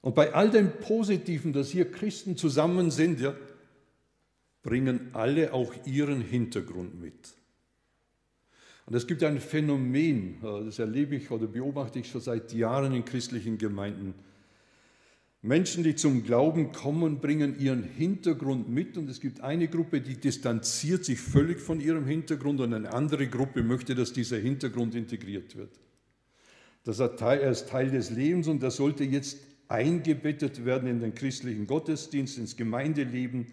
Und 0.00 0.14
bei 0.14 0.32
all 0.32 0.50
dem 0.50 0.70
Positiven, 0.70 1.52
dass 1.52 1.70
hier 1.70 1.90
Christen 1.90 2.36
zusammen 2.36 2.90
sind, 2.90 3.20
ja, 3.20 3.34
bringen 4.62 5.08
alle 5.12 5.52
auch 5.52 5.74
ihren 5.86 6.20
Hintergrund 6.20 7.00
mit. 7.00 7.34
Und 8.86 8.94
es 8.94 9.06
gibt 9.06 9.22
ein 9.22 9.40
Phänomen, 9.40 10.38
äh, 10.42 10.64
das 10.64 10.78
erlebe 10.78 11.16
ich 11.16 11.30
oder 11.30 11.46
beobachte 11.46 11.98
ich 11.98 12.10
schon 12.10 12.20
seit 12.20 12.52
Jahren 12.52 12.94
in 12.94 13.04
christlichen 13.04 13.58
Gemeinden. 13.58 14.14
Menschen, 15.40 15.84
die 15.84 15.94
zum 15.94 16.24
Glauben 16.24 16.72
kommen, 16.72 17.20
bringen 17.20 17.58
ihren 17.60 17.84
Hintergrund 17.84 18.68
mit 18.68 18.96
und 18.96 19.08
es 19.08 19.20
gibt 19.20 19.40
eine 19.40 19.68
Gruppe, 19.68 20.00
die 20.00 20.16
distanziert 20.16 21.04
sich 21.04 21.20
völlig 21.20 21.60
von 21.60 21.80
ihrem 21.80 22.06
Hintergrund 22.06 22.60
und 22.60 22.74
eine 22.74 22.92
andere 22.92 23.28
Gruppe 23.28 23.62
möchte, 23.62 23.94
dass 23.94 24.12
dieser 24.12 24.38
Hintergrund 24.38 24.94
integriert 24.94 25.56
wird. 25.56 25.78
Das 26.84 26.98
ist 26.98 27.18
Teil 27.18 27.90
des 27.90 28.10
Lebens 28.10 28.48
und 28.48 28.62
das 28.62 28.76
sollte 28.76 29.04
jetzt 29.04 29.38
eingebettet 29.68 30.64
werden 30.64 30.88
in 30.88 31.00
den 31.00 31.14
christlichen 31.14 31.66
Gottesdienst, 31.66 32.38
ins 32.38 32.56
Gemeindeleben 32.56 33.46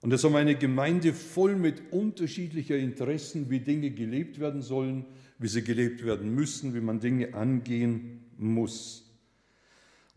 und 0.00 0.12
es 0.12 0.22
haben 0.22 0.36
eine 0.36 0.54
Gemeinde 0.54 1.12
voll 1.12 1.56
mit 1.56 1.92
unterschiedlicher 1.92 2.76
Interessen, 2.76 3.50
wie 3.50 3.60
Dinge 3.60 3.90
gelebt 3.90 4.38
werden 4.38 4.62
sollen, 4.62 5.04
wie 5.38 5.48
sie 5.48 5.62
gelebt 5.62 6.04
werden 6.04 6.34
müssen, 6.34 6.74
wie 6.74 6.80
man 6.80 7.00
Dinge 7.00 7.34
angehen 7.34 8.20
muss. 8.36 9.07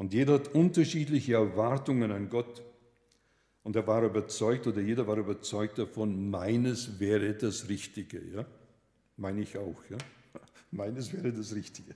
Und 0.02 0.16
jeder 0.16 0.34
hat 0.34 0.56
unterschiedliche 0.56 1.36
Erwartungen 1.36 2.12
an 2.12 2.28
Gott. 2.28 2.64
Und 3.62 3.76
er 3.76 3.86
war 3.86 4.02
überzeugt, 4.02 4.66
oder 4.66 4.82
jeder 4.82 5.06
war 5.06 5.16
überzeugt 5.16 5.78
davon, 5.78 6.32
meines 6.32 7.00
wäre 7.00 7.36
das 7.36 7.70
Richtige. 7.70 8.20
Ja? 8.34 8.46
Meine 9.16 9.42
ich 9.42 9.60
auch. 9.60 9.80
Ja? 9.92 9.98
Meines 10.72 11.14
wäre 11.14 11.32
das 11.32 11.54
Richtige. 11.54 11.94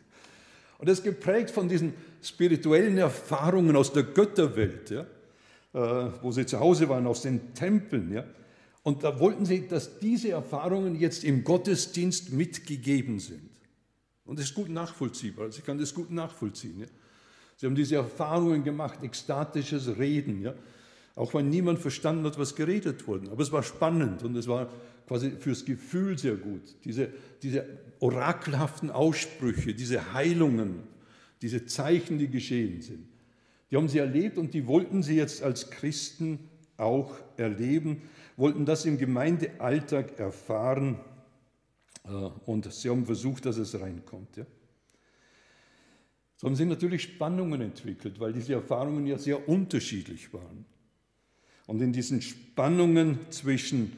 Und 0.78 0.88
das 0.88 1.00
ist 1.00 1.04
geprägt 1.04 1.50
von 1.50 1.68
diesen 1.68 1.96
spirituellen 2.22 3.00
Erfahrungen 3.00 3.76
aus 3.76 3.92
der 3.92 4.04
Götterwelt. 4.04 4.92
Ja? 4.92 5.08
Äh, 5.74 6.12
wo 6.22 6.32
sie 6.32 6.46
zu 6.46 6.60
Hause 6.60 6.88
waren, 6.88 7.08
aus 7.08 7.24
den 7.24 7.56
Tempeln. 7.56 8.14
Ja? 8.14 8.24
Und 8.84 9.04
da 9.04 9.20
wollten 9.20 9.48
sie, 9.48 9.68
dass 9.68 9.98
diese 9.98 10.30
Erfahrungen 10.30 10.96
jetzt 11.00 11.24
im 11.24 11.44
Gottesdienst 11.44 12.32
mitgegeben 12.32 13.20
sind. 13.20 13.50
Und 14.26 14.38
das 14.38 14.46
ist 14.46 14.54
gut 14.54 14.70
nachvollziehbar. 14.70 15.46
Also 15.46 15.58
ich 15.58 15.66
kann 15.66 15.80
das 15.80 15.92
gut 15.92 16.12
nachvollziehen. 16.12 16.82
Ja? 16.82 16.88
Sie 17.56 17.66
haben 17.66 17.76
diese 17.76 17.96
Erfahrungen 17.96 18.64
gemacht, 18.64 19.04
ekstatisches 19.04 19.98
Reden. 19.98 20.42
Ja? 20.42 20.54
Auch 21.16 21.34
wenn 21.34 21.50
niemand 21.50 21.80
verstanden 21.80 22.26
hat, 22.26 22.38
was 22.38 22.56
geredet 22.56 23.08
wurde. 23.08 23.32
Aber 23.32 23.42
es 23.42 23.52
war 23.52 23.64
spannend 23.64 24.24
und 24.24 24.36
es 24.36 24.48
war 24.48 24.70
quasi 25.08 25.32
fürs 25.32 25.64
Gefühl 25.64 26.18
sehr 26.18 26.36
gut. 26.36 26.76
Diese, 26.84 27.10
diese 27.42 27.66
orakelhaften 28.00 28.90
Aussprüche, 28.90 29.74
diese 29.74 30.14
Heilungen, 30.14 30.84
diese 31.42 31.66
Zeichen, 31.66 32.18
die 32.18 32.28
geschehen 32.28 32.82
sind. 32.82 33.08
Die 33.72 33.78
haben 33.78 33.88
sie 33.88 34.00
erlebt 34.00 34.38
und 34.38 34.54
die 34.54 34.68
wollten 34.68 35.04
sie 35.04 35.16
jetzt 35.16 35.42
als 35.44 35.70
Christen 35.70 36.40
auch 36.78 37.16
erleben, 37.38 38.02
wollten 38.38 38.66
das 38.66 38.86
im 38.86 38.98
Gemeindealltag 38.98 40.20
erfahren 40.20 41.00
äh, 42.04 42.10
und 42.10 42.72
sie 42.72 42.90
haben 42.90 43.06
versucht, 43.06 43.46
dass 43.46 43.58
es 43.58 43.80
reinkommt. 43.80 44.38
Ja. 44.38 44.46
So 46.38 46.48
haben 46.48 46.56
sie 46.56 46.66
natürlich 46.66 47.04
Spannungen 47.04 47.62
entwickelt, 47.62 48.20
weil 48.20 48.34
diese 48.34 48.54
Erfahrungen 48.54 49.08
ja 49.08 49.18
sehr 49.18 49.48
unterschiedlich 49.48 50.34
waren. 50.34 50.66
Und 51.66 51.82
in 51.82 51.94
diesen 51.94 52.22
Spannungen 52.22 53.20
zwischen 53.32 53.94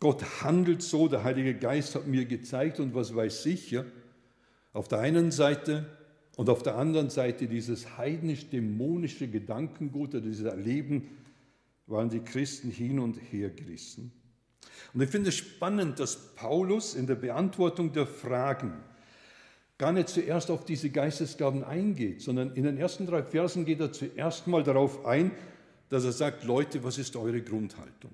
Gott 0.00 0.42
handelt 0.42 0.82
so, 0.82 1.08
der 1.08 1.24
Heilige 1.24 1.54
Geist 1.54 1.94
hat 1.94 2.06
mir 2.06 2.24
gezeigt 2.24 2.80
und 2.80 2.94
was 2.94 3.14
weiß 3.14 3.46
ich, 3.46 3.70
ja, 3.70 3.84
auf 4.72 4.88
der 4.88 5.00
einen 5.00 5.30
Seite 5.30 5.86
und 6.36 6.50
auf 6.50 6.62
der 6.62 6.76
anderen 6.76 7.08
Seite 7.08 7.46
dieses 7.46 7.96
heidnisch-dämonische 7.96 9.28
Gedankengut 9.28 10.10
oder 10.10 10.20
dieses 10.20 10.44
Erleben 10.44 11.08
waren 11.86 12.10
die 12.10 12.20
Christen 12.20 12.70
hin 12.70 12.98
und 12.98 13.16
her 13.16 13.48
gerissen. 13.50 14.12
Und 14.92 15.00
ich 15.00 15.08
finde 15.08 15.30
es 15.30 15.36
spannend, 15.36 15.98
dass 15.98 16.34
Paulus 16.34 16.94
in 16.94 17.06
der 17.06 17.14
Beantwortung 17.14 17.92
der 17.92 18.06
Fragen 18.06 18.74
gar 19.78 19.92
nicht 19.92 20.08
zuerst 20.08 20.50
auf 20.50 20.64
diese 20.64 20.90
Geistesgaben 20.90 21.62
eingeht, 21.62 22.22
sondern 22.22 22.54
in 22.54 22.64
den 22.64 22.78
ersten 22.78 23.06
drei 23.06 23.22
Versen 23.22 23.64
geht 23.64 23.80
er 23.80 23.92
zuerst 23.92 24.46
mal 24.46 24.62
darauf 24.62 25.04
ein, 25.04 25.30
dass 25.88 26.04
er 26.04 26.12
sagt, 26.12 26.44
Leute, 26.44 26.82
was 26.82 26.98
ist 26.98 27.16
eure 27.16 27.42
Grundhaltung? 27.42 28.10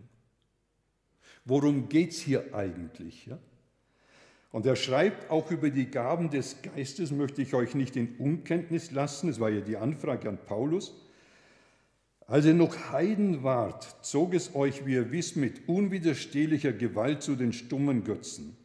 Worum 1.45 1.89
geht 1.89 2.11
es 2.11 2.21
hier 2.21 2.55
eigentlich? 2.55 3.27
Ja? 3.27 3.39
Und 4.51 4.67
er 4.67 4.77
schreibt 4.77 5.31
auch 5.31 5.51
über 5.51 5.71
die 5.71 5.91
Gaben 5.91 6.31
des 6.31 6.61
Geistes, 6.63 7.11
möchte 7.11 7.43
ich 7.43 7.55
euch 7.55 7.75
nicht 7.75 7.97
in 7.97 8.17
Unkenntnis 8.19 8.91
lassen, 8.91 9.31
es 9.31 9.41
war 9.41 9.49
ja 9.49 9.61
die 9.61 9.77
Anfrage 9.77 10.29
an 10.29 10.39
Paulus. 10.45 10.95
Als 12.27 12.45
ihr 12.45 12.55
noch 12.55 12.93
Heiden 12.93 13.43
wart, 13.43 14.05
zog 14.05 14.35
es 14.35 14.55
euch, 14.55 14.87
wie 14.87 14.95
ihr 14.95 15.11
wisst, 15.11 15.37
mit 15.37 15.69
unwiderstehlicher 15.69 16.73
Gewalt 16.73 17.23
zu 17.23 17.35
den 17.35 17.53
stummen 17.53 18.05
Götzen. 18.05 18.57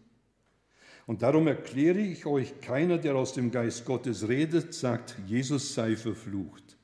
Und 1.08 1.22
darum 1.22 1.48
erkläre 1.48 2.00
ich 2.00 2.26
euch, 2.26 2.60
keiner, 2.60 2.98
der 2.98 3.16
aus 3.16 3.32
dem 3.32 3.50
Geist 3.50 3.86
Gottes 3.86 4.28
redet, 4.28 4.74
sagt, 4.74 5.16
Jesus 5.26 5.74
sei 5.74 5.96
verflucht. 5.96 6.78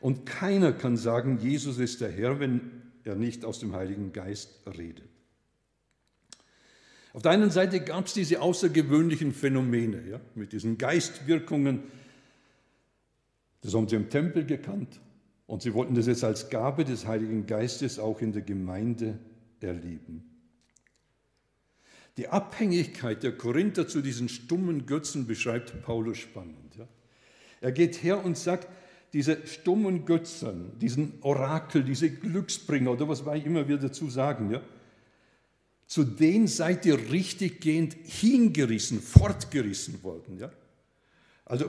Und 0.00 0.26
keiner 0.26 0.72
kann 0.72 0.96
sagen, 0.96 1.38
Jesus 1.38 1.78
ist 1.78 2.00
der 2.00 2.10
Herr, 2.10 2.40
wenn 2.40 2.82
er 3.04 3.14
nicht 3.14 3.44
aus 3.44 3.60
dem 3.60 3.72
Heiligen 3.72 4.12
Geist 4.12 4.50
redet. 4.66 5.08
Auf 7.12 7.22
der 7.22 7.30
einen 7.30 7.50
Seite 7.50 7.80
gab 7.80 8.06
es 8.06 8.14
diese 8.14 8.40
außergewöhnlichen 8.40 9.32
Phänomene 9.32 10.02
ja, 10.10 10.20
mit 10.34 10.52
diesen 10.52 10.76
Geistwirkungen. 10.76 11.84
Das 13.60 13.74
haben 13.74 13.86
sie 13.86 13.94
im 13.94 14.10
Tempel 14.10 14.44
gekannt 14.44 15.00
und 15.46 15.62
sie 15.62 15.72
wollten 15.72 15.94
das 15.94 16.08
jetzt 16.08 16.24
als 16.24 16.50
Gabe 16.50 16.84
des 16.84 17.06
Heiligen 17.06 17.46
Geistes 17.46 18.00
auch 18.00 18.20
in 18.22 18.32
der 18.32 18.42
Gemeinde 18.42 19.20
erleben. 19.60 20.31
Die 22.16 22.28
Abhängigkeit 22.28 23.22
der 23.22 23.32
Korinther 23.32 23.88
zu 23.88 24.02
diesen 24.02 24.28
stummen 24.28 24.86
Götzen 24.86 25.26
beschreibt 25.26 25.82
Paulus 25.82 26.18
spannend. 26.18 26.76
Ja. 26.78 26.86
Er 27.60 27.72
geht 27.72 28.02
her 28.02 28.24
und 28.24 28.36
sagt, 28.36 28.68
diese 29.12 29.46
stummen 29.46 30.04
Götzen, 30.04 30.78
diesen 30.78 31.14
Orakel, 31.22 31.84
diese 31.84 32.10
Glücksbringer 32.10 32.92
oder 32.92 33.08
was 33.08 33.24
wir 33.24 33.34
immer 33.44 33.68
wir 33.68 33.78
dazu 33.78 34.08
sagen, 34.08 34.50
ja, 34.50 34.62
zu 35.86 36.04
denen 36.04 36.48
seid 36.48 36.86
ihr 36.86 37.10
richtiggehend 37.10 37.94
hingerissen, 38.04 39.00
fortgerissen 39.00 40.02
worden. 40.02 40.38
Ja? 40.38 40.50
Also 41.44 41.66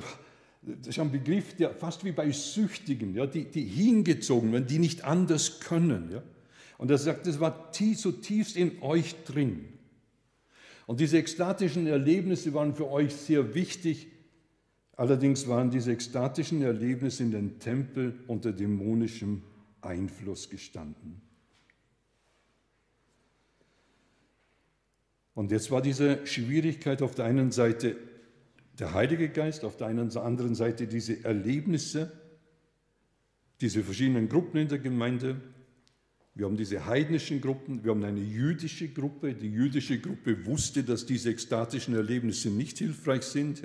das 0.62 0.88
ist 0.88 1.00
ein 1.00 1.12
Begriff, 1.12 1.56
der 1.58 1.72
fast 1.72 2.06
wie 2.06 2.14
bei 2.14 2.32
Süchtigen, 2.32 3.14
ja, 3.16 3.26
die, 3.26 3.44
die 3.44 3.66
hingezogen 3.66 4.54
werden, 4.54 4.68
die 4.68 4.80
nicht 4.80 5.04
anders 5.04 5.60
können. 5.60 6.10
Ja? 6.10 6.24
Und 6.78 6.90
er 6.90 6.98
sagt, 6.98 7.28
das 7.28 7.42
war 7.42 7.74
tief, 7.74 8.00
so 8.00 8.14
tiefst 8.14 8.56
in 8.56 8.82
euch 8.82 9.14
drin. 9.26 9.66
Und 10.86 11.00
diese 11.00 11.18
ekstatischen 11.18 11.88
Erlebnisse 11.88 12.54
waren 12.54 12.76
für 12.76 12.90
euch 12.90 13.16
sehr 13.16 13.56
wichtig. 13.56 14.08
Allerdings 14.96 15.48
waren 15.48 15.72
diese 15.72 15.92
ekstatischen 15.92 16.62
Erlebnisse 16.62 17.24
in 17.24 17.32
den 17.32 17.60
Tempel 17.60 18.20
unter 18.28 18.52
dämonischem 18.52 19.44
Einfluss 19.82 20.50
gestanden. 20.50 21.22
Und 25.34 25.52
jetzt 25.52 25.72
war 25.72 25.82
diese 25.82 26.26
Schwierigkeit 26.28 27.02
auf 27.02 27.16
der 27.16 27.26
einen 27.26 27.52
Seite 27.52 27.98
der 28.80 28.94
Heilige 28.94 29.30
Geist, 29.30 29.64
auf 29.64 29.78
der 29.78 29.88
anderen 29.88 30.56
Seite 30.56 30.88
diese 30.88 31.24
Erlebnisse, 31.24 32.12
diese 33.62 33.84
verschiedenen 33.84 34.30
Gruppen 34.30 34.58
in 34.58 34.68
der 34.68 34.80
Gemeinde. 34.80 35.42
Wir 36.36 36.46
haben 36.46 36.58
diese 36.58 36.88
heidnischen 36.88 37.42
Gruppen, 37.42 37.84
wir 37.84 37.92
haben 37.92 38.04
eine 38.04 38.20
jüdische 38.20 38.88
Gruppe. 38.88 39.36
Die 39.36 39.52
jüdische 39.52 40.00
Gruppe 40.00 40.48
wusste, 40.48 40.84
dass 40.84 41.06
diese 41.06 41.30
ekstatischen 41.30 41.94
Erlebnisse 41.94 42.50
nicht 42.50 42.80
hilfreich 42.80 43.22
sind. 43.22 43.62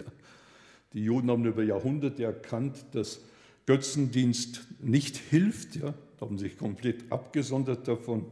Die 0.93 1.03
Juden 1.03 1.31
haben 1.31 1.47
über 1.47 1.63
Jahrhunderte 1.63 2.25
erkannt, 2.25 2.85
dass 2.93 3.23
Götzendienst 3.65 4.67
nicht 4.81 5.17
hilft, 5.17 5.77
ja, 5.77 5.95
haben 6.21 6.37
sich 6.39 6.59
komplett 6.59 7.11
abgesondert 7.11 7.89
davon. 7.89 8.27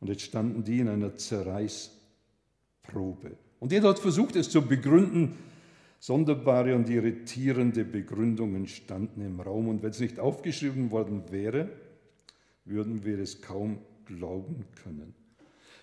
Und 0.00 0.08
jetzt 0.08 0.22
standen 0.22 0.62
die 0.62 0.78
in 0.78 0.88
einer 0.88 1.16
Zerreißprobe. 1.16 3.32
Und 3.58 3.72
jeder 3.72 3.88
hat 3.88 3.98
versucht, 3.98 4.36
es 4.36 4.50
zu 4.50 4.62
begründen. 4.62 5.34
Sonderbare 6.00 6.76
und 6.76 6.88
irritierende 6.88 7.84
Begründungen 7.84 8.68
standen 8.68 9.20
im 9.20 9.40
Raum. 9.40 9.66
Und 9.66 9.82
wenn 9.82 9.90
es 9.90 9.98
nicht 9.98 10.20
aufgeschrieben 10.20 10.92
worden 10.92 11.24
wäre, 11.30 11.68
würden 12.68 13.04
wir 13.04 13.18
es 13.18 13.40
kaum 13.40 13.78
glauben 14.04 14.64
können. 14.82 15.14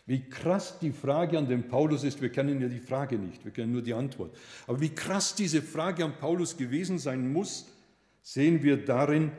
Wie 0.05 0.21
krass 0.29 0.77
die 0.79 0.91
Frage 0.91 1.37
an 1.37 1.47
den 1.47 1.67
Paulus 1.67 2.03
ist, 2.03 2.21
wir 2.21 2.29
kennen 2.29 2.61
ja 2.61 2.67
die 2.67 2.79
Frage 2.79 3.17
nicht, 3.17 3.43
wir 3.43 3.51
kennen 3.51 3.71
nur 3.71 3.81
die 3.81 3.93
Antwort. 3.93 4.35
Aber 4.67 4.79
wie 4.79 4.89
krass 4.89 5.33
diese 5.33 5.61
Frage 5.61 6.05
an 6.05 6.17
Paulus 6.19 6.57
gewesen 6.57 6.99
sein 6.99 7.31
muss, 7.31 7.67
sehen 8.21 8.61
wir 8.61 8.85
darin, 8.85 9.31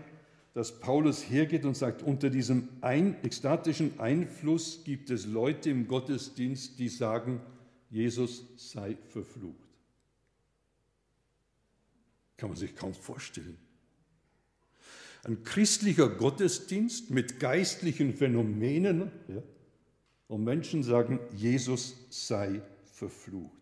dass 0.55 0.81
Paulus 0.81 1.29
hergeht 1.29 1.65
und 1.65 1.77
sagt, 1.77 2.03
unter 2.03 2.31
diesem 2.31 2.69
ein, 2.81 3.23
ekstatischen 3.23 4.01
Einfluss 4.01 4.83
gibt 4.85 5.11
es 5.11 5.27
Leute 5.27 5.71
im 5.71 5.87
Gottesdienst, 5.87 6.79
die 6.79 6.89
sagen, 6.89 7.41
Jesus 7.91 8.45
sei 8.57 8.97
verflucht. 9.09 9.69
Kann 12.37 12.49
man 12.49 12.57
sich 12.57 12.75
kaum 12.75 12.95
vorstellen. 12.95 13.57
Ein 15.25 15.43
christlicher 15.45 16.09
Gottesdienst 16.09 17.11
mit 17.11 17.41
geistlichen 17.41 18.15
Phänomenen, 18.15 19.11
ja, 19.29 19.43
und 20.29 20.45
Menschen 20.45 20.83
sagen, 20.83 21.21
Jesus 21.35 21.95
sei 22.11 22.61
verflucht. 22.85 23.53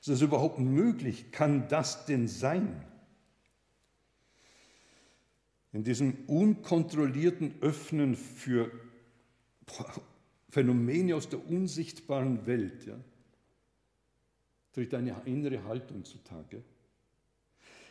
Ist 0.00 0.08
das 0.08 0.20
überhaupt 0.20 0.58
möglich? 0.58 1.30
Kann 1.30 1.68
das 1.68 2.06
denn 2.06 2.28
sein? 2.28 2.84
In 5.72 5.84
diesem 5.84 6.24
unkontrollierten 6.26 7.54
Öffnen 7.60 8.14
für 8.14 8.70
Phänomene 10.50 11.16
aus 11.16 11.28
der 11.28 11.46
unsichtbaren 11.48 12.44
Welt 12.46 12.84
ja, 12.84 12.98
tritt 14.72 14.92
eine 14.92 15.16
innere 15.24 15.64
Haltung 15.64 16.04
zutage. 16.04 16.62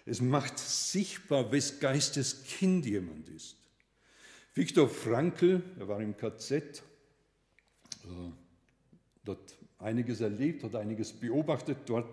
Es 0.05 0.21
macht 0.21 0.57
sichtbar, 0.57 1.51
wes 1.51 1.79
Geistes 1.79 2.43
Kind 2.43 2.85
jemand 2.85 3.29
ist. 3.29 3.57
Viktor 4.53 4.89
Frankl, 4.89 5.63
er 5.79 5.87
war 5.87 6.01
im 6.01 6.17
KZ, 6.17 6.53
äh, 6.53 6.81
dort 9.23 9.57
einiges 9.77 10.21
erlebt, 10.21 10.63
hat 10.63 10.75
einiges 10.75 11.13
beobachtet 11.13 11.77
dort 11.85 12.09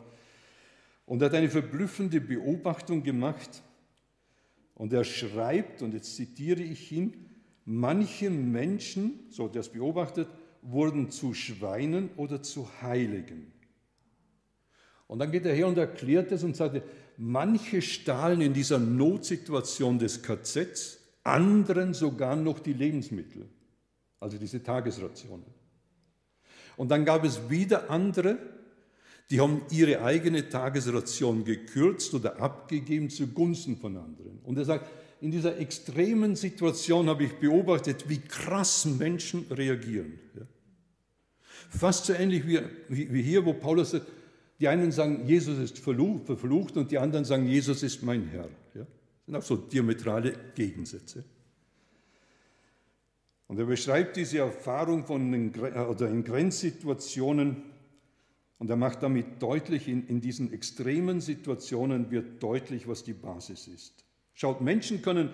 und 1.06 1.22
hat 1.22 1.34
eine 1.34 1.48
verblüffende 1.48 2.20
Beobachtung 2.20 3.02
gemacht. 3.02 3.62
Und 4.74 4.92
er 4.92 5.04
schreibt, 5.04 5.82
und 5.82 5.94
jetzt 5.94 6.14
zitiere 6.14 6.62
ich 6.62 6.92
ihn, 6.92 7.26
manche 7.64 8.30
Menschen, 8.30 9.26
so 9.30 9.46
hat 9.46 9.56
er 9.56 9.62
es 9.62 9.70
beobachtet, 9.70 10.28
wurden 10.62 11.10
zu 11.10 11.34
Schweinen 11.34 12.10
oder 12.16 12.42
zu 12.42 12.68
Heiligen. 12.82 13.52
Und 15.06 15.20
dann 15.20 15.32
geht 15.32 15.46
er 15.46 15.54
her 15.54 15.66
und 15.66 15.78
erklärt 15.78 16.30
es 16.30 16.44
und 16.44 16.54
sagt, 16.54 16.82
manche 17.18 17.82
stahlen 17.82 18.40
in 18.40 18.54
dieser 18.54 18.78
Notsituation 18.78 19.98
des 19.98 20.22
KZs 20.22 20.98
anderen 21.24 21.92
sogar 21.92 22.36
noch 22.36 22.60
die 22.60 22.72
Lebensmittel, 22.72 23.46
also 24.20 24.38
diese 24.38 24.62
Tagesrationen. 24.62 25.44
Und 26.76 26.90
dann 26.90 27.04
gab 27.04 27.24
es 27.24 27.50
wieder 27.50 27.90
andere, 27.90 28.38
die 29.30 29.40
haben 29.40 29.62
ihre 29.70 30.02
eigene 30.02 30.48
Tagesration 30.48 31.44
gekürzt 31.44 32.14
oder 32.14 32.40
abgegeben 32.40 33.10
zugunsten 33.10 33.76
von 33.76 33.96
anderen. 33.96 34.38
Und 34.44 34.56
er 34.56 34.64
sagt, 34.64 34.88
in 35.20 35.32
dieser 35.32 35.58
extremen 35.58 36.36
Situation 36.36 37.08
habe 37.08 37.24
ich 37.24 37.32
beobachtet, 37.34 38.08
wie 38.08 38.20
krass 38.20 38.86
Menschen 38.86 39.44
reagieren. 39.50 40.18
Fast 41.68 42.06
so 42.06 42.12
ähnlich 42.12 42.44
wie, 42.46 43.22
hier, 43.22 43.44
wo 43.44 43.52
Paulus 43.52 43.90
sagt, 43.90 44.06
die 44.60 44.68
einen 44.68 44.90
sagen, 44.90 45.26
Jesus 45.26 45.58
ist 45.58 45.78
verflucht 45.78 46.76
und 46.76 46.90
die 46.90 46.98
anderen 46.98 47.24
sagen, 47.24 47.46
Jesus 47.46 47.82
ist 47.82 48.02
mein 48.02 48.28
Herr. 48.28 48.48
Ja. 48.74 48.80
Das 48.82 49.26
sind 49.26 49.36
auch 49.36 49.42
so 49.42 49.56
diametrale 49.56 50.34
Gegensätze. 50.54 51.24
Und 53.46 53.58
er 53.58 53.64
beschreibt 53.64 54.16
diese 54.16 54.38
Erfahrung 54.38 55.06
von 55.06 55.32
den, 55.32 55.54
oder 55.58 56.08
in 56.08 56.22
Grenzsituationen 56.24 57.62
und 58.58 58.68
er 58.68 58.76
macht 58.76 59.02
damit 59.02 59.40
deutlich, 59.40 59.88
in, 59.88 60.06
in 60.08 60.20
diesen 60.20 60.52
extremen 60.52 61.20
Situationen 61.20 62.10
wird 62.10 62.42
deutlich, 62.42 62.88
was 62.88 63.04
die 63.04 63.14
Basis 63.14 63.68
ist. 63.68 64.04
Schaut, 64.34 64.60
Menschen 64.60 65.00
können 65.00 65.30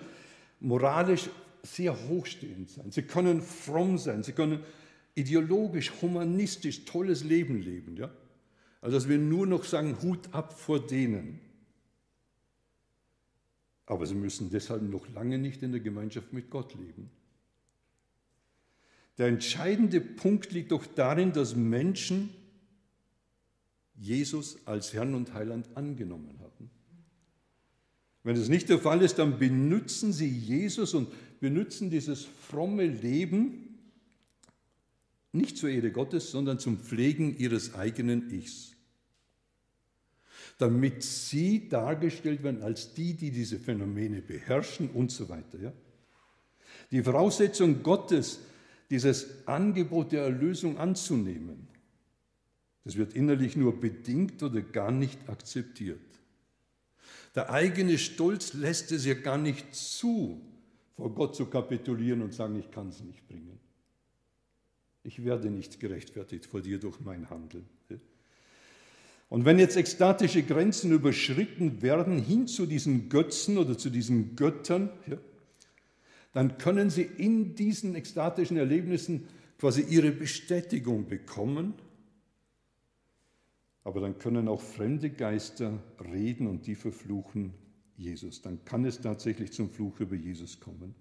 moralisch 0.59 1.29
sehr 1.63 1.97
hochstehend 2.07 2.69
sein, 2.69 2.91
sie 2.91 3.01
können 3.01 3.41
fromm 3.41 3.97
sein, 3.97 4.23
sie 4.23 4.33
können 4.33 4.59
ideologisch, 5.15 5.91
humanistisch 6.01 6.85
tolles 6.85 7.23
Leben 7.23 7.61
leben. 7.61 7.97
Ja? 7.97 8.11
Also 8.85 8.97
dass 8.97 9.09
wir 9.09 9.17
nur 9.17 9.47
noch 9.47 9.63
sagen, 9.63 9.99
Hut 10.03 10.31
ab 10.31 10.53
vor 10.53 10.79
denen. 10.79 11.39
Aber 13.87 14.05
sie 14.05 14.13
müssen 14.13 14.51
deshalb 14.51 14.83
noch 14.83 15.11
lange 15.11 15.39
nicht 15.39 15.63
in 15.63 15.71
der 15.71 15.81
Gemeinschaft 15.81 16.33
mit 16.33 16.51
Gott 16.51 16.75
leben. 16.75 17.09
Der 19.17 19.25
entscheidende 19.25 19.99
Punkt 19.99 20.51
liegt 20.51 20.71
doch 20.71 20.85
darin, 20.85 21.33
dass 21.33 21.55
Menschen 21.55 22.29
Jesus 23.95 24.59
als 24.67 24.93
Herrn 24.93 25.15
und 25.15 25.33
Heiland 25.33 25.67
angenommen 25.73 26.37
haben. 26.39 26.69
Wenn 28.21 28.35
es 28.35 28.49
nicht 28.49 28.69
der 28.69 28.77
Fall 28.77 29.01
ist, 29.01 29.17
dann 29.17 29.39
benutzen 29.39 30.13
sie 30.13 30.29
Jesus 30.29 30.93
und 30.93 31.09
benutzen 31.39 31.89
dieses 31.89 32.23
fromme 32.23 32.85
Leben 32.85 33.79
nicht 35.31 35.57
zur 35.57 35.71
Ehre 35.71 35.89
Gottes, 35.89 36.29
sondern 36.29 36.59
zum 36.59 36.77
Pflegen 36.77 37.35
ihres 37.35 37.73
eigenen 37.73 38.29
Ichs. 38.29 38.74
Damit 40.57 41.03
sie 41.03 41.67
dargestellt 41.67 42.43
werden 42.43 42.63
als 42.63 42.93
die, 42.93 43.13
die 43.13 43.31
diese 43.31 43.59
Phänomene 43.59 44.21
beherrschen 44.21 44.89
und 44.89 45.11
so 45.11 45.27
weiter. 45.27 45.59
Ja? 45.59 45.73
Die 46.91 47.03
Voraussetzung 47.03 47.83
Gottes 47.83 48.39
dieses 48.89 49.47
Angebot 49.47 50.11
der 50.11 50.23
Erlösung 50.23 50.77
anzunehmen. 50.77 51.67
Das 52.83 52.95
wird 52.95 53.13
innerlich 53.13 53.55
nur 53.55 53.79
bedingt 53.79 54.41
oder 54.43 54.61
gar 54.61 54.91
nicht 54.91 55.27
akzeptiert. 55.27 55.99
Der 57.33 57.49
eigene 57.49 57.97
Stolz 57.97 58.53
lässt 58.53 58.91
es 58.91 59.05
ja 59.05 59.15
gar 59.15 59.37
nicht 59.37 59.73
zu, 59.73 60.41
vor 60.95 61.13
Gott 61.13 61.35
zu 61.35 61.47
kapitulieren 61.47 62.21
und 62.21 62.33
sagen, 62.33 62.57
ich 62.57 62.71
kann 62.71 62.89
es 62.89 63.01
nicht 63.01 63.27
bringen. 63.27 63.59
Ich 65.03 65.23
werde 65.25 65.49
nicht 65.49 65.79
gerechtfertigt 65.79 66.45
vor 66.45 66.61
dir 66.61 66.79
durch 66.79 66.99
mein 67.01 67.29
Handeln. 67.29 67.67
Und 69.35 69.43
wenn 69.43 69.59
jetzt 69.59 69.75
ekstatische 69.75 70.43
Grenzen 70.43 70.93
überschritten 70.93 71.81
werden 71.81 72.19
hin 72.19 72.47
zu 72.47 72.65
diesen 72.65 73.09
Götzen 73.09 73.57
oder 73.57 73.77
zu 73.77 73.89
diesen 73.89 74.37
Göttern, 74.37 74.89
ja, 75.07 75.17
dann 76.31 76.57
können 76.57 76.89
sie 76.89 77.01
in 77.01 77.53
diesen 77.53 77.95
ekstatischen 77.95 78.55
Erlebnissen 78.55 79.27
quasi 79.59 79.81
ihre 79.81 80.11
Bestätigung 80.11 81.09
bekommen. 81.09 81.73
Aber 83.83 83.99
dann 83.99 84.17
können 84.19 84.47
auch 84.47 84.61
fremde 84.61 85.09
Geister 85.09 85.83
reden 86.13 86.47
und 86.47 86.65
die 86.65 86.75
verfluchen 86.75 87.53
Jesus. 87.97 88.41
Dann 88.41 88.63
kann 88.63 88.85
es 88.85 89.01
tatsächlich 89.01 89.51
zum 89.51 89.69
Fluch 89.69 89.99
über 89.99 90.15
Jesus 90.15 90.61
kommen. 90.61 90.95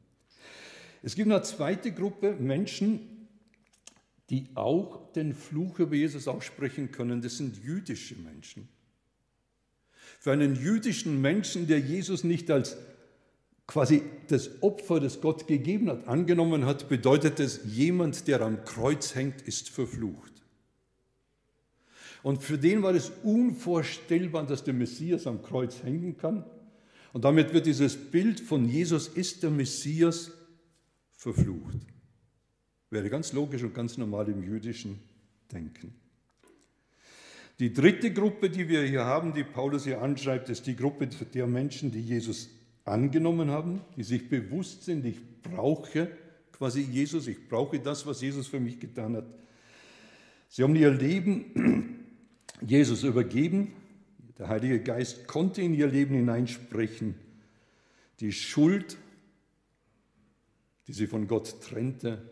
Es 1.05 1.15
gibt 1.15 1.31
eine 1.31 1.41
zweite 1.43 1.93
Gruppe 1.93 2.35
Menschen, 2.41 3.24
die 4.31 4.49
auch 4.55 5.13
den 5.13 5.35
Fluch 5.35 5.79
über 5.79 5.95
Jesus 5.95 6.29
aussprechen 6.29 6.91
können. 6.91 7.21
Das 7.23 7.37
sind 7.37 7.63
jüdische 7.63 8.17
Menschen. 8.17 8.69
Für 10.19 10.33
einen 10.33 10.57
jüdischen 10.57 11.21
Menschen, 11.21 11.67
der 11.67 11.81
Jesus 11.81 12.25
nicht 12.25 12.51
als 12.51 12.77
quasi 13.67 14.03
das 14.29 14.63
Opfer, 14.63 15.01
das 15.01 15.21
Gott 15.21 15.47
gegeben 15.47 15.91
hat, 15.91 16.09
angenommen 16.09 16.65
hat, 16.65 16.89
bedeutet 16.89 17.41
es, 17.41 17.61
jemand, 17.65 18.27
der 18.27 18.41
am 18.41 18.65
Kreuz 18.65 19.15
hängt, 19.15 19.43
ist 19.43 19.69
verflucht. 19.69 20.33
Und 22.23 22.43
für 22.43 22.57
den 22.57 22.83
war 22.83 22.95
es 22.95 23.13
unvorstellbar, 23.23 24.47
dass 24.47 24.65
der 24.65 24.73
Messias 24.73 25.27
am 25.27 25.43
Kreuz 25.43 25.83
hängen 25.83 26.17
kann. 26.17 26.45
Und 27.13 27.25
damit 27.25 27.53
wird 27.53 27.67
dieses 27.67 27.97
Bild 27.97 28.41
von 28.41 28.67
Jesus 28.67 29.09
ist 29.09 29.43
der 29.43 29.51
Messias 29.51 30.33
verflucht. 31.13 31.79
Wäre 32.95 33.11
ganz 33.11 33.33
logisch 33.33 33.65
und 33.65 33.75
ganz 33.75 33.99
normal 33.99 34.29
im 34.29 34.45
jüdischen 34.45 35.01
Denken. 35.51 35.93
Die 37.59 37.73
dritte 37.73 38.13
Gruppe, 38.13 38.49
die 38.51 38.69
wir 38.69 38.85
hier 38.85 39.05
haben, 39.05 39.35
die 39.35 39.43
Paulus 39.43 39.83
hier 39.83 40.01
anschreibt, 40.01 40.49
ist 40.49 40.69
die 40.69 40.77
Gruppe 40.77 41.09
der 41.09 41.49
Menschen, 41.49 41.91
die 41.91 42.01
Jesus 42.01 42.51
angenommen 42.85 43.51
haben, 43.51 43.81
die 43.97 44.05
sich 44.05 44.29
bewusst 44.29 44.85
sind, 44.85 45.05
ich 45.07 45.19
brauche 45.43 46.09
quasi 46.53 46.83
Jesus, 46.83 47.27
ich 47.27 47.49
brauche 47.49 47.81
das, 47.81 48.07
was 48.07 48.21
Jesus 48.21 48.47
für 48.47 48.61
mich 48.61 48.79
getan 48.79 49.17
hat. 49.17 49.27
Sie 50.49 50.63
haben 50.63 50.77
ihr 50.77 50.93
Leben 50.93 52.07
Jesus 52.65 53.03
übergeben, 53.03 53.73
Der 54.39 54.47
Heilige 54.47 54.79
Geist 54.79 55.27
konnte 55.27 55.63
in 55.63 55.75
ihr 55.75 55.89
Leben 55.89 56.15
hineinsprechen. 56.15 57.17
Die 58.21 58.31
Schuld, 58.31 58.97
die 60.87 60.93
sie 60.93 61.09
von 61.09 61.27
Gott 61.27 61.61
trennte, 61.61 62.31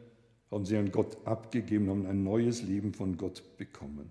haben 0.52 0.66
sie 0.66 0.76
an 0.76 0.92
Gott 0.92 1.16
abgegeben, 1.26 1.88
haben 1.88 2.06
ein 2.06 2.22
neues 2.22 2.62
Leben 2.62 2.92
von 2.92 3.16
Gott 3.16 3.42
bekommen. 3.56 4.10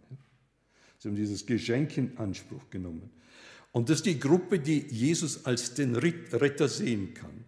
Sie 0.97 1.08
haben 1.08 1.15
dieses 1.15 1.45
Geschenk 1.45 1.97
in 1.97 2.17
Anspruch 2.17 2.69
genommen. 2.69 3.10
Und 3.71 3.89
das 3.89 3.97
ist 3.97 4.06
die 4.06 4.19
Gruppe, 4.19 4.60
die 4.60 4.80
Jesus 4.89 5.45
als 5.45 5.73
den 5.75 5.95
Retter 5.95 6.67
sehen 6.67 7.13
kann. 7.13 7.45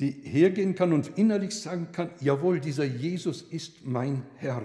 Die 0.00 0.10
hergehen 0.10 0.74
kann 0.74 0.92
und 0.92 1.18
innerlich 1.18 1.54
sagen 1.54 1.88
kann, 1.92 2.10
jawohl, 2.20 2.60
dieser 2.60 2.84
Jesus 2.84 3.42
ist 3.42 3.84
mein 3.84 4.22
Herr. 4.36 4.62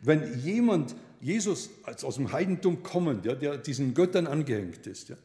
Wenn 0.00 0.40
jemand, 0.40 0.96
Jesus 1.20 1.70
als 1.82 2.02
aus 2.02 2.16
dem 2.16 2.32
Heidentum 2.32 2.82
kommend, 2.82 3.26
ja, 3.26 3.34
der 3.34 3.58
diesen 3.58 3.92
Göttern 3.92 4.26
angehängt 4.26 4.86
ist, 4.86 5.10
ja, 5.10 5.16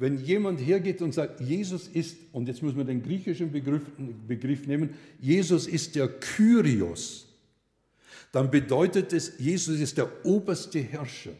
wenn 0.00 0.16
jemand 0.16 0.60
hergeht 0.60 1.02
und 1.02 1.12
sagt, 1.12 1.42
Jesus 1.42 1.86
ist, 1.86 2.16
und 2.32 2.48
jetzt 2.48 2.62
müssen 2.62 2.78
wir 2.78 2.84
den 2.84 3.02
griechischen 3.02 3.52
Begriff, 3.52 3.82
Begriff 4.26 4.66
nehmen, 4.66 4.94
Jesus 5.20 5.66
ist 5.66 5.94
der 5.94 6.08
Kyrios, 6.08 7.28
dann 8.32 8.50
bedeutet 8.50 9.12
es, 9.12 9.38
Jesus 9.38 9.78
ist 9.78 9.98
der 9.98 10.24
oberste 10.24 10.80
Herrscher. 10.80 11.32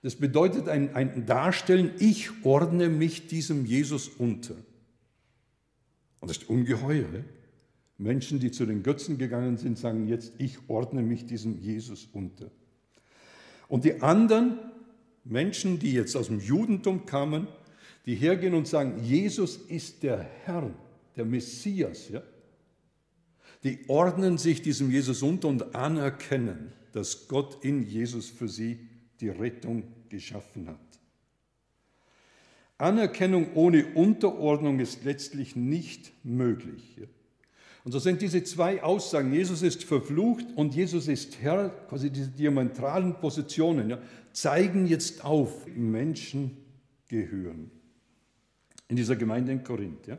Das 0.00 0.14
bedeutet 0.16 0.66
ein, 0.68 0.94
ein 0.94 1.26
Darstellen, 1.26 1.90
ich 1.98 2.30
ordne 2.42 2.88
mich 2.88 3.26
diesem 3.26 3.66
Jesus 3.66 4.08
unter. 4.08 4.54
Und 6.20 6.30
das 6.30 6.38
ist 6.38 6.48
ungeheuer. 6.48 7.06
Ne? 7.08 7.24
Menschen, 7.98 8.38
die 8.40 8.50
zu 8.50 8.64
den 8.64 8.82
Götzen 8.82 9.18
gegangen 9.18 9.58
sind, 9.58 9.76
sagen 9.76 10.08
jetzt, 10.08 10.32
ich 10.38 10.56
ordne 10.68 11.02
mich 11.02 11.26
diesem 11.26 11.60
Jesus 11.60 12.08
unter. 12.14 12.50
Und 13.68 13.84
die 13.84 14.00
anderen 14.00 14.58
Menschen, 15.24 15.78
die 15.78 15.92
jetzt 15.92 16.16
aus 16.16 16.26
dem 16.26 16.40
Judentum 16.40 17.06
kamen, 17.06 17.48
die 18.06 18.14
hergehen 18.14 18.54
und 18.54 18.66
sagen, 18.66 19.02
Jesus 19.04 19.56
ist 19.56 20.02
der 20.02 20.18
Herr, 20.44 20.70
der 21.16 21.24
Messias, 21.24 22.08
ja? 22.08 22.22
die 23.62 23.80
ordnen 23.88 24.38
sich 24.38 24.62
diesem 24.62 24.90
Jesus 24.90 25.22
unter 25.22 25.48
und 25.48 25.74
anerkennen, 25.74 26.72
dass 26.92 27.28
Gott 27.28 27.62
in 27.64 27.86
Jesus 27.86 28.28
für 28.28 28.48
sie 28.48 28.88
die 29.20 29.28
Rettung 29.28 29.84
geschaffen 30.08 30.68
hat. 30.68 30.78
Anerkennung 32.78 33.54
ohne 33.54 33.94
Unterordnung 33.94 34.80
ist 34.80 35.04
letztlich 35.04 35.54
nicht 35.54 36.12
möglich. 36.24 36.98
Und 37.90 37.94
so 37.94 37.98
sind 37.98 38.22
diese 38.22 38.44
zwei 38.44 38.84
Aussagen, 38.84 39.32
Jesus 39.32 39.62
ist 39.62 39.82
verflucht 39.82 40.46
und 40.54 40.76
Jesus 40.76 41.08
ist 41.08 41.42
Herr, 41.42 41.70
quasi 41.88 42.08
diese 42.08 42.28
diametralen 42.28 43.16
Positionen, 43.18 43.90
ja, 43.90 43.98
zeigen 44.32 44.86
jetzt 44.86 45.24
auf, 45.24 45.66
Menschen 45.66 46.56
gehören. 47.08 47.72
In 48.86 48.94
dieser 48.94 49.16
Gemeinde 49.16 49.50
in 49.50 49.64
Korinth. 49.64 50.06
Ja. 50.06 50.18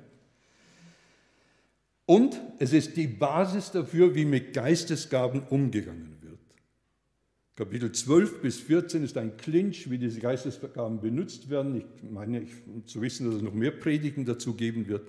Und 2.06 2.42
es 2.60 2.74
ist 2.74 2.98
die 2.98 3.08
Basis 3.08 3.72
dafür, 3.72 4.16
wie 4.16 4.26
mit 4.26 4.52
Geistesgaben 4.52 5.44
umgegangen 5.44 6.18
wird. 6.20 6.40
Kapitel 7.56 7.94
12 7.94 8.42
bis 8.42 8.60
14 8.60 9.02
ist 9.02 9.18
ein 9.18 9.38
Clinch, 9.38 9.90
wie 9.90 9.98
diese 9.98 10.20
Geistesgaben 10.20 11.00
benutzt 11.00 11.50
werden. 11.50 11.78
Ich 11.78 12.12
meine 12.12 12.42
ich, 12.42 12.52
zu 12.86 13.02
wissen, 13.02 13.28
dass 13.28 13.36
es 13.36 13.42
noch 13.42 13.54
mehr 13.54 13.72
Predigen 13.72 14.26
dazu 14.26 14.56
geben 14.56 14.90
wird. 14.90 15.08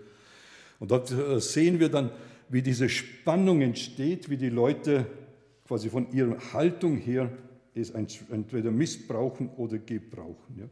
Und 0.78 0.92
dort 0.92 1.10
äh, 1.10 1.40
sehen 1.40 1.80
wir 1.80 1.88
dann, 1.88 2.10
wie 2.52 2.60
diese 2.60 2.90
Spannung 2.90 3.62
entsteht, 3.62 4.28
wie 4.28 4.36
die 4.36 4.50
Leute 4.50 5.06
quasi 5.66 5.88
von 5.88 6.12
ihrer 6.12 6.36
Haltung 6.52 6.98
her 6.98 7.32
es 7.74 7.88
entweder 7.90 8.70
missbrauchen 8.70 9.48
oder 9.56 9.78
gebrauchen. 9.78 10.58
Ja. 10.58 10.66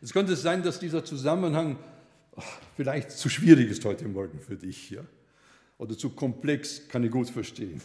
Es 0.00 0.14
könnte 0.14 0.36
sein, 0.36 0.62
dass 0.62 0.80
dieser 0.80 1.04
Zusammenhang 1.04 1.76
vielleicht 2.76 3.10
zu 3.10 3.28
schwierig 3.28 3.70
ist 3.70 3.84
heute 3.84 4.08
Morgen 4.08 4.40
für 4.40 4.56
dich 4.56 4.88
ja? 4.88 5.02
oder 5.76 5.98
zu 5.98 6.08
komplex, 6.08 6.88
kann 6.88 7.04
ich 7.04 7.10
gut 7.10 7.28
verstehen. 7.28 7.82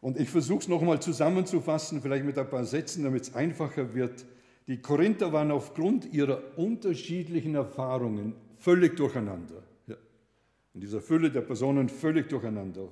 Und 0.00 0.20
ich 0.20 0.28
versuche 0.28 0.60
es 0.60 0.68
nochmal 0.68 1.02
zusammenzufassen, 1.02 2.02
vielleicht 2.02 2.24
mit 2.24 2.38
ein 2.38 2.48
paar 2.48 2.66
Sätzen, 2.66 3.02
damit 3.02 3.22
es 3.22 3.34
einfacher 3.34 3.94
wird. 3.94 4.24
Die 4.68 4.76
Korinther 4.76 5.32
waren 5.32 5.50
aufgrund 5.50 6.12
ihrer 6.12 6.56
unterschiedlichen 6.56 7.56
Erfahrungen 7.56 8.34
völlig 8.58 8.96
durcheinander. 8.96 9.64
In 10.74 10.80
dieser 10.80 11.00
Fülle 11.00 11.30
der 11.30 11.42
Personen 11.42 11.88
völlig 11.88 12.28
durcheinander. 12.28 12.88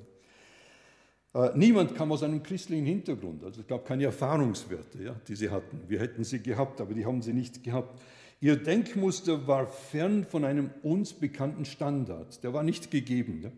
Äh, 1.35 1.51
niemand 1.57 1.95
kam 1.95 2.13
aus 2.13 2.23
einem 2.23 2.43
christlichen 2.43 2.87
Hintergrund, 2.87 3.43
also 3.43 3.63
es 3.63 3.67
gab 3.67 3.87
keine 3.87 4.05
Erfahrungswerte, 4.05 5.03
ja, 5.03 5.17
die 5.27 5.35
sie 5.35 5.51
hatten. 5.51 5.81
Wir 5.89 5.99
hätten 5.99 6.25
sie 6.25 6.41
gehabt, 6.41 6.81
aber 6.81 6.95
die 6.95 7.07
haben 7.07 7.23
sie 7.23 7.33
nicht 7.33 7.65
gehabt. 7.65 8.01
Ihr 8.41 8.57
Denkmuster 8.57 9.47
war 9.47 9.67
fern 9.67 10.25
von 10.25 10.45
einem 10.45 10.71
uns 10.83 11.13
bekannten 11.13 11.65
Standard, 11.65 12.43
der 12.45 12.53
war 12.53 12.63
nicht 12.63 12.91
gegeben. 12.91 13.41
Ja. 13.43 13.53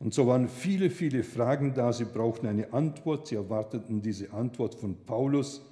Und 0.00 0.14
so 0.14 0.26
waren 0.26 0.48
viele, 0.48 0.90
viele 0.90 1.22
Fragen 1.22 1.74
da, 1.74 1.92
sie 1.92 2.04
brauchten 2.04 2.46
eine 2.46 2.72
Antwort, 2.72 3.28
sie 3.28 3.34
erwarteten 3.34 4.02
diese 4.02 4.32
Antwort 4.32 4.74
von 4.74 4.96
Paulus. 5.04 5.62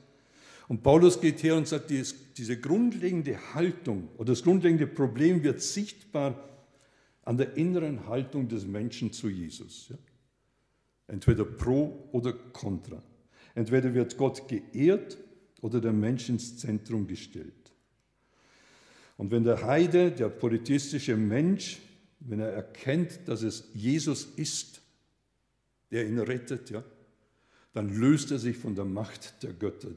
Und 0.69 0.83
Paulus 0.83 1.21
geht 1.21 1.43
her 1.43 1.57
und 1.57 1.69
sagt, 1.69 1.91
diese 1.91 2.61
grundlegende 2.61 3.39
Haltung 3.55 4.09
oder 4.17 4.33
das 4.33 4.43
grundlegende 4.43 4.89
Problem 4.89 5.45
wird 5.45 5.63
sichtbar 5.63 6.35
an 7.27 7.37
der 7.37 7.57
inneren 7.57 8.07
Haltung 8.07 8.49
des 8.49 8.67
Menschen 8.67 9.13
zu 9.13 9.29
Jesus. 9.29 9.89
Ja. 9.91 9.97
Entweder 11.09 11.45
pro 11.45 12.09
oder 12.13 12.33
contra. 12.33 13.03
Entweder 13.55 13.93
wird 13.95 14.17
Gott 14.17 14.49
geehrt 14.49 15.19
oder 15.61 15.81
der 15.81 15.93
Mensch 15.93 16.29
ins 16.29 16.57
Zentrum 16.57 17.07
gestellt. 17.07 17.53
Und 19.17 19.33
wenn 19.33 19.43
der 19.43 19.67
Heide, 19.67 20.13
der 20.13 20.29
politistische 20.29 21.17
Mensch, 21.17 21.81
wenn 22.21 22.39
er 22.39 22.51
erkennt, 22.51 23.27
dass 23.27 23.43
es 23.43 23.71
Jesus 23.75 24.25
ist, 24.37 24.81
der 25.91 26.07
ihn 26.07 26.21
rettet, 26.21 26.71
ja, 26.71 26.85
dann 27.73 27.89
löst 27.99 28.31
er 28.31 28.39
sich 28.39 28.57
von 28.57 28.75
der 28.75 28.85
Macht 28.85 29.43
der 29.43 29.53
Götter, 29.53 29.91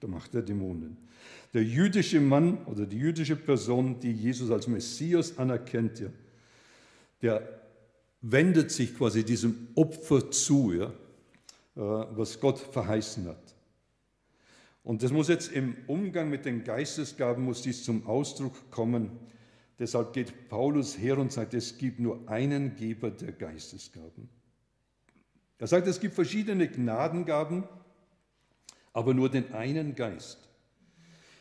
der 0.00 0.08
Macht 0.08 0.32
der 0.32 0.42
Dämonen. 0.42 0.96
Der 1.52 1.62
jüdische 1.62 2.20
Mann 2.20 2.64
oder 2.64 2.86
die 2.86 2.98
jüdische 2.98 3.36
Person, 3.36 4.00
die 4.00 4.12
Jesus 4.12 4.50
als 4.50 4.66
Messias 4.66 5.36
anerkennt, 5.38 6.00
ja, 6.00 6.08
der 7.22 7.60
wendet 8.20 8.70
sich 8.70 8.96
quasi 8.96 9.24
diesem 9.24 9.68
Opfer 9.74 10.30
zu, 10.30 10.72
ja, 10.72 10.86
äh, 10.86 10.90
was 11.76 12.40
Gott 12.40 12.58
verheißen 12.58 13.26
hat. 13.26 13.54
Und 14.82 15.02
das 15.02 15.12
muss 15.12 15.28
jetzt 15.28 15.52
im 15.52 15.76
Umgang 15.86 16.30
mit 16.30 16.44
den 16.44 16.64
Geistesgaben, 16.64 17.44
muss 17.44 17.62
dies 17.62 17.84
zum 17.84 18.06
Ausdruck 18.06 18.70
kommen. 18.70 19.10
Deshalb 19.78 20.12
geht 20.12 20.48
Paulus 20.48 20.98
her 20.98 21.18
und 21.18 21.32
sagt, 21.32 21.54
es 21.54 21.78
gibt 21.78 22.00
nur 22.00 22.28
einen 22.28 22.76
Geber 22.76 23.10
der 23.10 23.32
Geistesgaben. 23.32 24.28
Er 25.58 25.66
sagt, 25.66 25.86
es 25.86 26.00
gibt 26.00 26.14
verschiedene 26.14 26.68
Gnadengaben, 26.68 27.64
aber 28.92 29.14
nur 29.14 29.28
den 29.28 29.52
einen 29.52 29.94
Geist. 29.94 30.48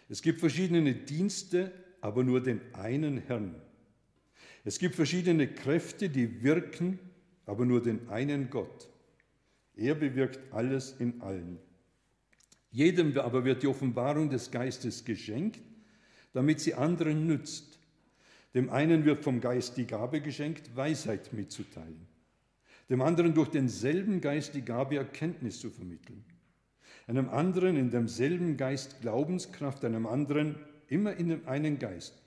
Es 0.10 0.22
gibt 0.22 0.39
verschiedene 0.39 0.94
Dienste, 0.94 1.72
aber 2.02 2.24
nur 2.24 2.42
den 2.42 2.62
einen 2.74 3.20
Herrn. 3.20 3.56
Es 4.63 4.80
gibt 4.80 4.95
verschiedene 4.95 5.48
Kräfte, 5.48 6.10
die 6.10 6.43
wirken, 6.43 7.00
aber 7.45 7.65
nur 7.65 7.82
den 7.82 8.10
einen 8.10 8.50
Gott. 8.50 8.89
Er 9.76 9.95
bewirkt 9.95 10.39
alles 10.54 10.95
in 11.00 11.22
allen. 11.22 11.58
Jedem 12.72 13.17
aber 13.17 13.45
wird 13.45 13.63
die 13.63 13.67
Offenbarung 13.67 14.30
des 14.30 14.52
Geistes 14.52 15.06
geschenkt, 15.06 15.62
damit 16.34 16.60
sie 16.60 16.76
anderen 16.76 17.26
nützt. 17.26 17.80
Dem 18.54 18.69
einen 18.69 19.06
wird 19.06 19.24
vom 19.24 19.41
Geist 19.41 19.78
die 19.78 19.88
Gabe 19.88 20.22
geschenkt, 20.22 20.76
Weisheit 20.76 21.34
mitzuteilen. 21.34 22.08
Dem 22.89 23.02
anderen 23.02 23.34
durch 23.34 23.50
denselben 23.50 24.22
Geist 24.22 24.56
die 24.56 24.65
Gabe, 24.65 24.98
Erkenntnis 24.98 25.60
zu 25.60 25.69
vermitteln. 25.69 26.26
Einem 27.08 27.30
anderen 27.30 27.78
in 27.78 27.89
demselben 27.89 28.58
Geist 28.58 29.02
Glaubenskraft, 29.02 29.86
einem 29.86 30.06
anderen 30.06 30.56
immer 30.88 31.15
in 31.15 31.30
dem 31.30 31.48
einen 31.48 31.80
Geist 31.80 32.19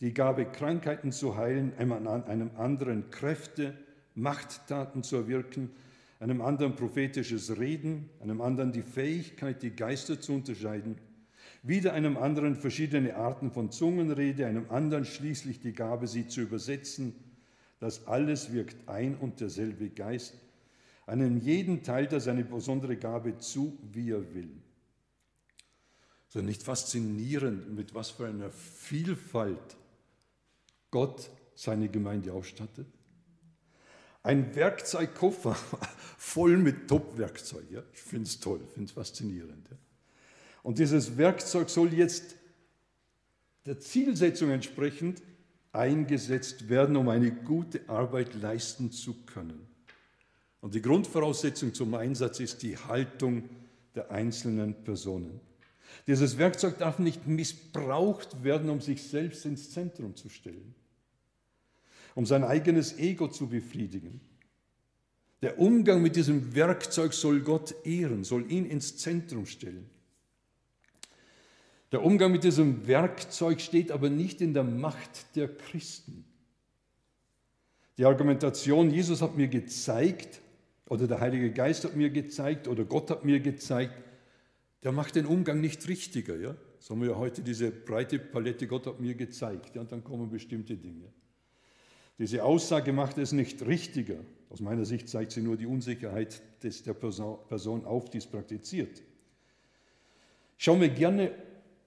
die 0.00 0.12
Gabe, 0.12 0.44
Krankheiten 0.46 1.12
zu 1.12 1.36
heilen, 1.36 1.72
einem 1.78 2.50
anderen 2.56 3.10
Kräfte, 3.10 3.74
Machttaten 4.14 5.02
zu 5.02 5.16
erwirken, 5.16 5.70
einem 6.20 6.40
anderen 6.40 6.76
prophetisches 6.76 7.58
Reden, 7.58 8.08
einem 8.20 8.40
anderen 8.40 8.72
die 8.72 8.82
Fähigkeit, 8.82 9.62
die 9.62 9.70
Geister 9.70 10.20
zu 10.20 10.32
unterscheiden, 10.32 10.96
wieder 11.62 11.92
einem 11.92 12.16
anderen 12.16 12.56
verschiedene 12.56 13.16
Arten 13.16 13.50
von 13.50 13.70
Zungenrede, 13.70 14.46
einem 14.46 14.70
anderen 14.70 15.04
schließlich 15.04 15.60
die 15.60 15.72
Gabe, 15.72 16.06
sie 16.06 16.28
zu 16.28 16.42
übersetzen. 16.42 17.14
Das 17.80 18.06
alles 18.06 18.52
wirkt 18.52 18.88
ein 18.88 19.16
und 19.16 19.40
derselbe 19.40 19.90
Geist, 19.90 20.34
einem 21.06 21.38
jeden 21.38 21.82
teilt 21.82 22.12
er 22.12 22.20
seine 22.20 22.44
besondere 22.44 22.96
Gabe 22.96 23.38
zu, 23.38 23.78
wie 23.92 24.10
er 24.10 24.34
will. 24.34 24.50
So 26.28 26.40
nicht 26.40 26.62
faszinierend, 26.62 27.74
mit 27.74 27.94
was 27.94 28.10
für 28.10 28.26
einer 28.26 28.50
Vielfalt 28.50 29.76
Gott 30.90 31.30
seine 31.54 31.88
Gemeinde 31.88 32.32
ausstattet? 32.32 32.86
Ein 34.22 34.54
Werkzeugkoffer 34.54 35.54
voll 36.18 36.56
mit 36.56 36.88
Top-Werkzeug. 36.88 37.70
Ja? 37.70 37.82
Ich 37.92 38.02
finde 38.02 38.26
es 38.26 38.40
toll, 38.40 38.60
finde 38.72 38.86
es 38.86 38.92
faszinierend. 38.92 39.68
Ja? 39.70 39.76
Und 40.62 40.78
dieses 40.78 41.16
Werkzeug 41.16 41.70
soll 41.70 41.94
jetzt 41.94 42.34
der 43.66 43.78
Zielsetzung 43.78 44.50
entsprechend 44.50 45.22
eingesetzt 45.72 46.68
werden, 46.68 46.96
um 46.96 47.08
eine 47.08 47.30
gute 47.30 47.88
Arbeit 47.88 48.34
leisten 48.34 48.90
zu 48.90 49.14
können. 49.26 49.66
Und 50.60 50.74
die 50.74 50.82
Grundvoraussetzung 50.82 51.74
zum 51.74 51.94
Einsatz 51.94 52.40
ist 52.40 52.62
die 52.62 52.76
Haltung 52.76 53.48
der 53.94 54.10
einzelnen 54.10 54.74
Personen. 54.82 55.40
Dieses 56.06 56.38
Werkzeug 56.38 56.78
darf 56.78 56.98
nicht 56.98 57.26
missbraucht 57.26 58.44
werden, 58.44 58.70
um 58.70 58.80
sich 58.80 59.02
selbst 59.02 59.44
ins 59.44 59.70
Zentrum 59.70 60.14
zu 60.16 60.28
stellen, 60.28 60.74
um 62.14 62.26
sein 62.26 62.44
eigenes 62.44 62.98
Ego 62.98 63.28
zu 63.28 63.48
befriedigen. 63.48 64.20
Der 65.42 65.58
Umgang 65.58 66.02
mit 66.02 66.16
diesem 66.16 66.54
Werkzeug 66.54 67.12
soll 67.12 67.40
Gott 67.40 67.74
ehren, 67.84 68.24
soll 68.24 68.50
ihn 68.50 68.64
ins 68.64 68.96
Zentrum 68.96 69.46
stellen. 69.46 69.88
Der 71.92 72.02
Umgang 72.04 72.32
mit 72.32 72.42
diesem 72.44 72.86
Werkzeug 72.86 73.60
steht 73.60 73.92
aber 73.92 74.10
nicht 74.10 74.40
in 74.40 74.54
der 74.54 74.64
Macht 74.64 75.36
der 75.36 75.48
Christen. 75.48 76.24
Die 77.98 78.04
Argumentation, 78.04 78.90
Jesus 78.90 79.22
hat 79.22 79.36
mir 79.36 79.48
gezeigt, 79.48 80.40
oder 80.88 81.06
der 81.06 81.20
Heilige 81.20 81.50
Geist 81.52 81.84
hat 81.84 81.96
mir 81.96 82.10
gezeigt, 82.10 82.68
oder 82.68 82.84
Gott 82.84 83.10
hat 83.10 83.24
mir 83.24 83.40
gezeigt, 83.40 83.94
der 84.86 84.92
macht 84.92 85.16
den 85.16 85.26
Umgang 85.26 85.60
nicht 85.60 85.88
richtiger. 85.88 86.36
Ja? 86.36 86.54
So 86.78 86.94
haben 86.94 87.02
wir 87.02 87.10
ja 87.10 87.16
heute 87.16 87.42
diese 87.42 87.72
breite 87.72 88.20
Palette, 88.20 88.68
Gott 88.68 88.86
hat 88.86 89.00
mir 89.00 89.16
gezeigt, 89.16 89.74
ja, 89.74 89.80
und 89.80 89.90
dann 89.90 90.04
kommen 90.04 90.30
bestimmte 90.30 90.76
Dinge. 90.76 91.12
Diese 92.20 92.44
Aussage 92.44 92.92
macht 92.92 93.18
es 93.18 93.32
nicht 93.32 93.66
richtiger. 93.66 94.20
Aus 94.48 94.60
meiner 94.60 94.84
Sicht 94.84 95.08
zeigt 95.08 95.32
sie 95.32 95.42
nur 95.42 95.56
die 95.56 95.66
Unsicherheit 95.66 96.40
des, 96.62 96.84
der 96.84 96.94
Person 96.94 97.84
auf, 97.84 98.10
die 98.10 98.18
es 98.18 98.28
praktiziert. 98.28 99.02
Ich 100.56 100.64
schaue 100.64 100.78
mir 100.78 100.90
gerne 100.90 101.32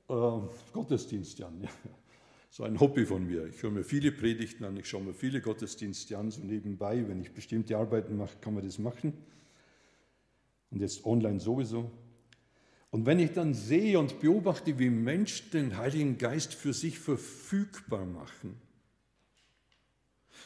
äh, 0.10 0.40
Gottesdienste 0.74 1.48
an. 1.48 1.62
Ja. 1.62 1.70
So 2.50 2.66
ein 2.66 2.78
Hobby 2.82 3.06
von 3.06 3.26
mir. 3.26 3.46
Ich 3.46 3.64
höre 3.64 3.72
mir 3.72 3.86
viele 3.86 4.12
Predigten 4.12 4.66
an, 4.66 4.76
ich 4.76 4.90
schaue 4.90 5.04
mir 5.04 5.14
viele 5.14 5.40
Gottesdienste 5.40 6.18
an, 6.18 6.32
so 6.32 6.42
nebenbei. 6.44 7.08
Wenn 7.08 7.22
ich 7.22 7.32
bestimmte 7.32 7.78
Arbeiten 7.78 8.18
mache, 8.18 8.38
kann 8.42 8.56
man 8.56 8.66
das 8.66 8.78
machen. 8.78 9.14
Und 10.70 10.82
jetzt 10.82 11.06
online 11.06 11.40
sowieso. 11.40 11.90
Und 12.92 13.06
wenn 13.06 13.20
ich 13.20 13.34
dann 13.34 13.54
sehe 13.54 14.00
und 14.00 14.20
beobachte, 14.20 14.80
wie 14.80 14.90
Menschen 14.90 15.52
den 15.52 15.78
Heiligen 15.78 16.18
Geist 16.18 16.54
für 16.54 16.74
sich 16.74 16.98
verfügbar 16.98 18.06
machen, 18.06 18.56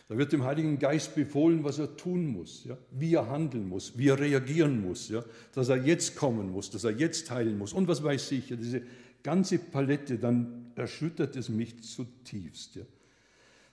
da 0.09 0.17
wird 0.17 0.33
dem 0.33 0.43
Heiligen 0.43 0.79
Geist 0.79 1.15
befohlen, 1.15 1.63
was 1.63 1.79
er 1.79 1.95
tun 1.95 2.27
muss, 2.27 2.65
ja? 2.65 2.77
wie 2.91 3.13
er 3.15 3.29
handeln 3.29 3.69
muss, 3.69 3.97
wie 3.97 4.09
er 4.09 4.19
reagieren 4.19 4.81
muss, 4.81 5.07
ja? 5.09 5.23
dass 5.53 5.69
er 5.69 5.77
jetzt 5.77 6.17
kommen 6.17 6.51
muss, 6.51 6.69
dass 6.69 6.83
er 6.83 6.91
jetzt 6.91 7.31
heilen 7.31 7.57
muss 7.57 7.71
und 7.71 7.87
was 7.87 8.03
weiß 8.03 8.31
ich. 8.33 8.49
Ja? 8.49 8.57
Diese 8.57 8.81
ganze 9.23 9.57
Palette, 9.59 10.19
dann 10.19 10.71
erschüttert 10.75 11.37
es 11.37 11.47
mich 11.47 11.81
zutiefst. 11.81 12.75
Ja. 12.75 12.83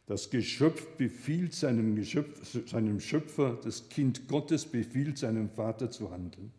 Das 0.06 0.30
Geschöpf 0.30 0.96
befiehlt 0.96 1.54
seinem, 1.54 1.96
Geschöpf, 1.96 2.68
seinem 2.68 3.00
Schöpfer, 3.00 3.58
das 3.62 3.88
Kind 3.88 4.28
Gottes 4.28 4.66
befiehlt 4.66 5.18
seinem 5.18 5.50
Vater 5.50 5.90
zu 5.90 6.10
handeln. 6.10 6.52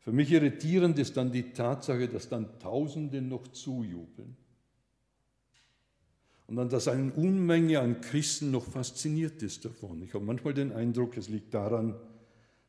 Für 0.00 0.12
mich 0.12 0.32
irritierend 0.32 0.98
ist 0.98 1.16
dann 1.16 1.30
die 1.30 1.52
Tatsache, 1.52 2.08
dass 2.08 2.28
dann 2.28 2.58
Tausende 2.58 3.20
noch 3.20 3.48
zujubeln. 3.48 4.36
Und 6.46 6.56
dann, 6.56 6.68
dass 6.68 6.88
eine 6.88 7.12
Unmenge 7.12 7.78
an 7.78 8.00
Christen 8.00 8.50
noch 8.50 8.64
fasziniert 8.64 9.42
ist 9.42 9.64
davon. 9.64 10.02
Ich 10.02 10.14
habe 10.14 10.24
manchmal 10.24 10.54
den 10.54 10.72
Eindruck, 10.72 11.16
es 11.16 11.28
liegt 11.28 11.54
daran, 11.54 11.94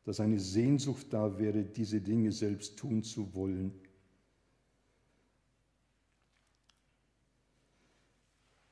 dass 0.04 0.20
eine 0.20 0.40
Sehnsucht 0.40 1.08
da 1.12 1.40
wäre, 1.40 1.64
diese 1.64 2.02
Dinge 2.02 2.32
selbst 2.32 2.78
tun 2.78 3.02
zu 3.02 3.34
wollen. 3.34 3.74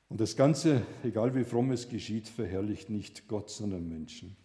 Und 0.09 0.19
das 0.19 0.35
Ganze, 0.35 0.81
egal 1.03 1.33
wie 1.33 1.43
fromm 1.43 1.71
es 1.71 1.87
geschieht, 1.87 2.27
verherrlicht 2.27 2.89
nicht 2.89 3.27
Gott, 3.27 3.49
sondern 3.49 3.87
Menschen. 3.87 4.35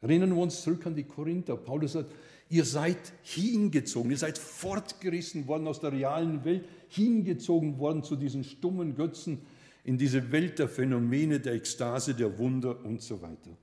Erinnern 0.00 0.34
wir 0.34 0.42
uns 0.42 0.62
zurück 0.62 0.86
an 0.86 0.94
die 0.94 1.04
Korinther. 1.04 1.56
Paulus 1.56 1.92
sagt, 1.92 2.12
ihr 2.48 2.64
seid 2.64 2.98
hingezogen, 3.22 4.10
ihr 4.10 4.18
seid 4.18 4.38
fortgerissen 4.38 5.46
worden 5.46 5.66
aus 5.66 5.80
der 5.80 5.92
realen 5.92 6.44
Welt, 6.44 6.64
hingezogen 6.88 7.78
worden 7.78 8.02
zu 8.02 8.16
diesen 8.16 8.44
stummen 8.44 8.94
Götzen, 8.94 9.42
in 9.84 9.98
diese 9.98 10.32
Welt 10.32 10.58
der 10.58 10.68
Phänomene, 10.68 11.40
der 11.40 11.54
Ekstase, 11.54 12.14
der 12.14 12.38
Wunder 12.38 12.84
und 12.84 13.00
so 13.00 13.22
weiter. 13.22 13.56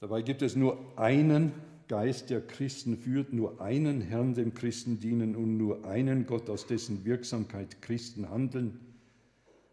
Dabei 0.00 0.22
gibt 0.22 0.42
es 0.42 0.54
nur 0.54 0.98
einen 0.98 1.52
Geist 1.88 2.30
der 2.30 2.40
Christen 2.40 2.96
führt, 2.96 3.32
nur 3.32 3.60
einen 3.60 4.00
Herrn 4.00 4.34
dem 4.34 4.54
Christen 4.54 5.00
dienen 5.00 5.36
und 5.36 5.56
nur 5.56 5.84
einen 5.86 6.26
Gott, 6.26 6.48
aus 6.48 6.66
dessen 6.66 7.04
Wirksamkeit 7.04 7.82
Christen 7.82 8.28
handeln. 8.30 8.80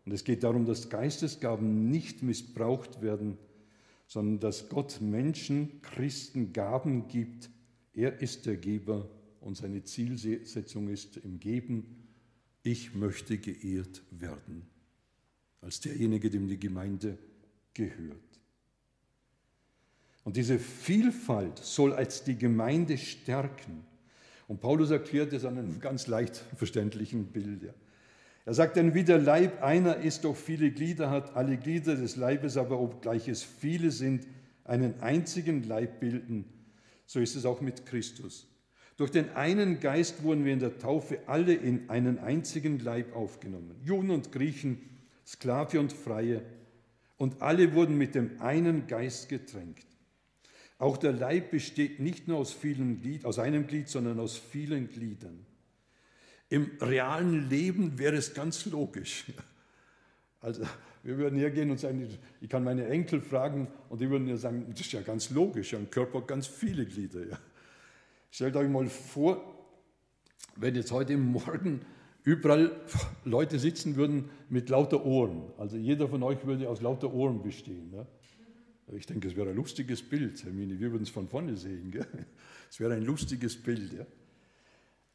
Und 0.06 0.12
es 0.12 0.24
geht 0.24 0.44
darum, 0.44 0.66
dass 0.66 0.90
Geistesgaben 0.90 1.90
nicht 1.90 2.24
missbraucht 2.24 3.02
werden, 3.02 3.38
sondern 4.12 4.41
dass 4.41 4.67
Gott 4.67 5.00
Menschen, 5.00 5.82
Christen 5.82 6.52
Gaben 6.52 7.08
gibt. 7.08 7.50
Er 7.93 8.19
ist 8.21 8.45
der 8.45 8.58
Geber 8.58 9.10
und 9.39 9.56
seine 9.56 9.86
Zielsetzung 9.86 10.89
ist 10.89 11.15
im 11.15 11.39
Geben, 11.39 12.10
ich 12.62 12.93
möchte 12.93 13.38
geehrt 13.38 14.04
werden, 14.12 14.63
als 15.62 15.80
derjenige, 15.80 16.30
dem 16.30 16.50
die 16.50 16.60
Gemeinde 16.60 17.17
gehört. 17.74 18.17
Und 20.26 20.36
diese 20.36 20.60
Vielfalt 20.60 21.60
soll 21.60 21.93
als 21.93 22.26
die 22.26 22.38
Gemeinde 22.38 22.97
stärken. 22.97 23.86
Und 24.50 24.60
Paulus 24.60 24.91
erklärt 24.91 25.32
es 25.32 25.45
an 25.45 25.58
einem 25.58 25.80
ganz 25.80 26.08
leicht 26.08 26.36
verständlichen 26.58 27.28
Bild. 27.28 27.74
Er 28.45 28.54
sagt, 28.54 28.75
denn 28.75 28.95
wie 28.95 29.04
der 29.04 29.19
Leib 29.19 29.62
einer 29.62 29.97
ist, 29.97 30.23
doch 30.23 30.36
viele 30.36 30.71
Glieder 30.71 31.10
hat, 31.10 31.36
alle 31.36 31.58
Glieder 31.58 31.95
des 31.95 32.15
Leibes 32.15 32.58
aber, 32.58 32.80
obgleich 32.80 33.27
es 33.27 33.43
viele 33.43 33.91
sind, 33.91 34.25
einen 34.63 34.99
einzigen 35.01 35.63
Leib 35.63 35.99
bilden, 35.99 36.45
so 37.06 37.19
ist 37.19 37.36
es 37.36 37.45
auch 37.45 37.62
mit 37.62 37.86
Christus. 37.86 38.47
Durch 38.97 39.12
den 39.12 39.30
einen 39.32 39.80
Geist 39.80 40.23
wurden 40.23 40.45
wir 40.45 40.54
in 40.54 40.60
der 40.60 40.77
Taufe 40.77 41.19
alle 41.27 41.54
in 41.54 41.89
einen 41.89 42.19
einzigen 42.19 42.80
Leib 42.80 43.15
aufgenommen. 43.15 43.75
Juden 43.84 44.12
und 44.12 44.32
Griechen, 44.32 44.80
Sklave 45.25 45.80
und 45.80 45.91
Freie. 45.91 46.41
Und 47.17 47.41
alle 47.41 47.73
wurden 47.73 47.97
mit 47.97 48.15
dem 48.15 48.39
einen 48.41 48.88
Geist 48.88 49.30
getränkt. 49.30 49.86
Auch 50.77 50.97
der 50.97 51.13
Leib 51.13 51.51
besteht 51.51 51.99
nicht 51.99 52.27
nur 52.27 52.38
aus, 52.38 52.54
vielen 52.54 53.01
Glied, 53.01 53.25
aus 53.25 53.39
einem 53.39 53.67
Glied, 53.67 53.88
sondern 53.88 54.19
aus 54.19 54.38
vielen 54.38 54.89
Gliedern. 54.89 55.45
Im 56.52 56.70
realen 56.82 57.50
Leben 57.50 57.98
wäre 57.98 58.18
es 58.18 58.34
ganz 58.34 58.66
logisch. 58.66 59.24
Also 60.42 60.64
wir 61.02 61.18
würden 61.18 61.40
hergehen 61.40 61.72
und 61.72 61.80
sagen, 61.80 62.06
ich 62.42 62.50
kann 62.50 62.66
meine 62.66 62.88
Enkel 62.88 63.22
fragen 63.22 63.70
und 63.88 64.02
die 64.02 64.10
würden 64.10 64.28
ja 64.28 64.36
sagen, 64.36 64.66
das 64.70 64.82
ist 64.82 64.92
ja 64.92 65.02
ganz 65.02 65.30
logisch, 65.30 65.74
ein 65.74 65.90
Körper 65.90 66.20
hat 66.20 66.28
ganz 66.28 66.48
viele 66.48 66.86
Glieder. 66.86 67.26
Ja. 67.26 67.40
Stellt 68.32 68.58
euch 68.58 68.68
mal 68.68 68.88
vor, 68.88 69.42
wenn 70.58 70.76
jetzt 70.76 70.92
heute 70.92 71.16
Morgen 71.16 71.86
überall 72.26 72.82
Leute 73.24 73.58
sitzen 73.58 73.96
würden 73.96 74.30
mit 74.50 74.68
lauter 74.68 75.06
Ohren. 75.06 75.54
Also 75.58 75.78
jeder 75.78 76.10
von 76.10 76.22
euch 76.22 76.46
würde 76.46 76.68
aus 76.68 76.82
lauter 76.82 77.14
Ohren 77.14 77.42
bestehen. 77.42 77.94
Ja. 77.94 78.06
Ich 78.98 79.06
denke, 79.06 79.30
es 79.30 79.38
wäre 79.38 79.52
ein 79.52 79.56
lustiges 79.56 80.04
Bild, 80.04 80.44
Hermine. 80.44 80.78
Wir 80.78 80.92
würden 80.92 81.04
es 81.04 81.10
von 81.10 81.30
vorne 81.30 81.56
sehen. 81.56 81.94
Es 82.70 82.78
wäre 82.82 82.94
ein 82.94 83.04
lustiges 83.04 83.56
Bild. 83.56 83.94
Ja? 83.94 84.06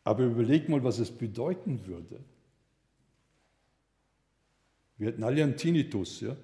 Aber 0.07 0.23
überleg 0.23 0.69
mal, 0.69 0.85
was 0.85 1.01
es 1.01 1.11
bedeuten 1.11 1.85
würde. 1.85 2.21
Wir 4.99 5.09
hätten 5.09 5.25
alle 5.25 5.43
einen 5.43 5.57
Tinnitus, 5.57 6.21
ja? 6.21 6.37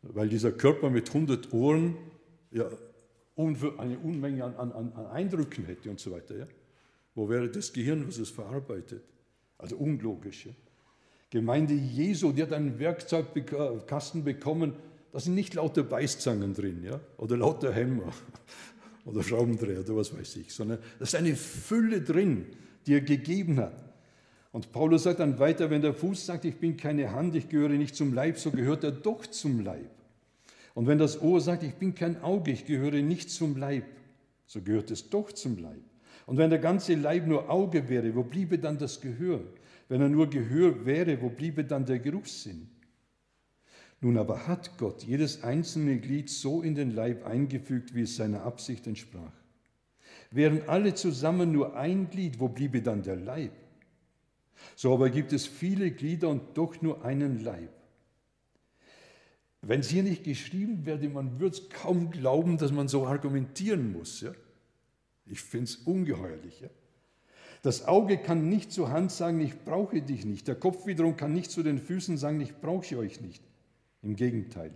weil 0.00 0.30
dieser 0.30 0.50
Körper 0.50 0.88
mit 0.88 1.08
100 1.08 1.52
Ohren 1.52 1.98
ja, 2.50 2.70
eine 3.36 3.98
Unmenge 3.98 4.44
an, 4.44 4.54
an, 4.54 4.92
an 4.94 5.06
Eindrücken 5.08 5.66
hätte 5.66 5.90
und 5.90 6.00
so 6.00 6.10
weiter. 6.10 6.38
Ja? 6.38 6.46
Wo 7.14 7.28
wäre 7.28 7.50
das 7.50 7.74
Gehirn, 7.74 8.08
was 8.08 8.16
es 8.16 8.30
verarbeitet? 8.30 9.04
Also 9.58 9.76
unlogisch. 9.76 10.46
Ja? 10.46 10.52
Gemeinde 11.28 11.74
Jesu, 11.74 12.32
die 12.32 12.42
hat 12.42 12.54
einen 12.54 12.78
Werkzeugkasten 12.78 14.24
bekommen, 14.24 14.72
da 15.12 15.20
sind 15.20 15.34
nicht 15.34 15.52
lauter 15.52 15.82
Beißzangen 15.82 16.54
drin 16.54 16.82
ja? 16.82 16.98
oder 17.18 17.36
lauter 17.36 17.74
Hämmer 17.74 18.10
oder 19.04 19.22
Schraubendreher 19.22 19.80
oder 19.80 19.96
was 19.96 20.16
weiß 20.16 20.36
ich, 20.36 20.54
sondern 20.54 20.78
da 20.98 21.02
ist 21.02 21.14
eine 21.14 21.36
Fülle 21.36 22.00
drin, 22.00 22.46
die 22.86 22.94
er 22.94 23.00
gegeben 23.00 23.58
hat. 23.58 23.72
Und 24.52 24.72
Paulus 24.72 25.04
sagt 25.04 25.20
dann 25.20 25.38
weiter, 25.38 25.70
wenn 25.70 25.82
der 25.82 25.94
Fuß 25.94 26.26
sagt, 26.26 26.44
ich 26.44 26.56
bin 26.56 26.76
keine 26.76 27.12
Hand, 27.12 27.36
ich 27.36 27.48
gehöre 27.48 27.70
nicht 27.70 27.94
zum 27.94 28.12
Leib, 28.12 28.38
so 28.38 28.50
gehört 28.50 28.82
er 28.82 28.90
doch 28.90 29.26
zum 29.26 29.60
Leib. 29.60 29.90
Und 30.74 30.86
wenn 30.86 30.98
das 30.98 31.20
Ohr 31.20 31.40
sagt, 31.40 31.62
ich 31.62 31.74
bin 31.74 31.94
kein 31.94 32.22
Auge, 32.22 32.50
ich 32.50 32.66
gehöre 32.66 33.02
nicht 33.02 33.30
zum 33.30 33.56
Leib, 33.56 33.84
so 34.46 34.60
gehört 34.60 34.90
es 34.90 35.08
doch 35.08 35.30
zum 35.32 35.58
Leib. 35.58 35.82
Und 36.26 36.36
wenn 36.36 36.50
der 36.50 36.58
ganze 36.58 36.94
Leib 36.94 37.26
nur 37.26 37.50
Auge 37.50 37.88
wäre, 37.88 38.14
wo 38.14 38.22
bliebe 38.22 38.58
dann 38.58 38.78
das 38.78 39.00
Gehör? 39.00 39.40
Wenn 39.88 40.00
er 40.00 40.08
nur 40.08 40.30
Gehör 40.30 40.86
wäre, 40.86 41.20
wo 41.20 41.28
bliebe 41.28 41.64
dann 41.64 41.86
der 41.86 41.98
Geruchssinn? 41.98 42.68
Nun 44.00 44.16
aber 44.16 44.46
hat 44.46 44.78
Gott 44.78 45.02
jedes 45.02 45.42
einzelne 45.42 45.98
Glied 45.98 46.30
so 46.30 46.62
in 46.62 46.74
den 46.74 46.92
Leib 46.92 47.26
eingefügt, 47.26 47.94
wie 47.94 48.02
es 48.02 48.16
seiner 48.16 48.42
Absicht 48.44 48.86
entsprach. 48.86 49.39
Wären 50.30 50.68
alle 50.68 50.94
zusammen 50.94 51.52
nur 51.52 51.76
ein 51.76 52.08
Glied, 52.08 52.38
wo 52.38 52.48
bliebe 52.48 52.82
dann 52.82 53.02
der 53.02 53.16
Leib? 53.16 53.52
So 54.76 54.94
aber 54.94 55.10
gibt 55.10 55.32
es 55.32 55.46
viele 55.46 55.90
Glieder 55.90 56.28
und 56.28 56.56
doch 56.56 56.80
nur 56.82 57.04
einen 57.04 57.42
Leib. 57.42 57.70
Wenn 59.62 59.80
es 59.80 59.90
hier 59.90 60.02
nicht 60.02 60.24
geschrieben 60.24 60.86
werde, 60.86 61.08
man 61.08 61.38
würde 61.38 61.56
es 61.56 61.68
kaum 61.68 62.10
glauben, 62.10 62.56
dass 62.56 62.72
man 62.72 62.88
so 62.88 63.06
argumentieren 63.06 63.92
muss. 63.92 64.20
Ja? 64.20 64.32
Ich 65.26 65.40
finde 65.40 65.64
es 65.64 65.76
ungeheuerlich. 65.76 66.60
Ja? 66.60 66.68
Das 67.62 67.86
Auge 67.86 68.16
kann 68.16 68.48
nicht 68.48 68.72
zur 68.72 68.90
Hand 68.90 69.12
sagen, 69.12 69.40
ich 69.40 69.64
brauche 69.64 70.00
dich 70.00 70.24
nicht. 70.24 70.48
Der 70.48 70.54
Kopf 70.54 70.86
wiederum 70.86 71.16
kann 71.16 71.34
nicht 71.34 71.50
zu 71.50 71.62
den 71.62 71.78
Füßen 71.78 72.16
sagen, 72.16 72.40
ich 72.40 72.56
brauche 72.56 72.96
euch 72.96 73.20
nicht. 73.20 73.42
Im 74.02 74.16
Gegenteil. 74.16 74.72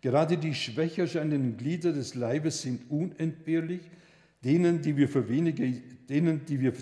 Gerade 0.00 0.38
die 0.38 0.54
schwächer 0.54 1.02
erscheinenden 1.02 1.58
Glieder 1.58 1.92
des 1.92 2.14
Leibes 2.14 2.62
sind 2.62 2.90
unentbehrlich, 2.90 3.82
denen, 4.46 4.80
die 4.80 4.96
wir 4.96 5.08
für 5.08 5.28
wenige, 5.28 5.72
denen, 6.08 6.46
die 6.46 6.60
wir 6.60 6.72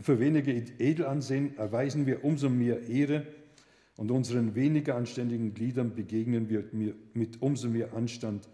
für 0.00 0.20
wenige 0.20 0.52
edel 0.52 1.06
ansehen, 1.06 1.58
erweisen 1.58 2.06
wir 2.06 2.24
umso 2.24 2.48
mehr 2.48 2.88
Ehre 2.88 3.26
und 3.96 4.12
unseren 4.12 4.54
weniger 4.54 4.94
anständigen 4.94 5.54
Gliedern 5.54 5.96
begegnen 5.96 6.48
wir 6.48 6.64
mit 7.14 7.42
umso 7.42 7.68
mehr 7.68 7.94
Anstand, 7.94 8.48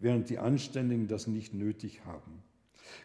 während 0.00 0.28
die 0.28 0.38
Anständigen 0.38 1.06
das 1.06 1.28
nicht 1.28 1.54
nötig 1.54 2.04
haben. 2.04 2.42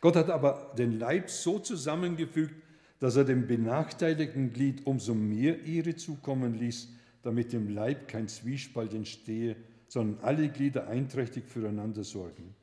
Gott 0.02 0.15
hat 0.15 0.32
aber 0.32 0.74
den 0.76 0.98
Leib 0.98 1.30
so 1.30 1.60
zusammengefügt, 1.60 2.56
dass 3.00 3.15
er 3.15 3.26
dem 3.26 3.46
benachteiligten 3.46 4.54
Glied 4.54 4.88
umso 4.88 5.13
mehr 5.13 5.63
Ehre 5.67 5.96
zukommen 5.96 6.58
ließ, 6.58 6.89
damit 7.22 7.54
im 7.54 7.70
Leib 7.70 8.08
kein 8.08 8.28
Zwiespalt 8.28 8.96
entstehe, 8.96 9.56
sondern 9.88 10.24
alle 10.24 10.50
Glieder 10.50 10.88
einträchtig 10.88 11.46
füreinander 11.46 12.04
sorgen. 12.04 12.56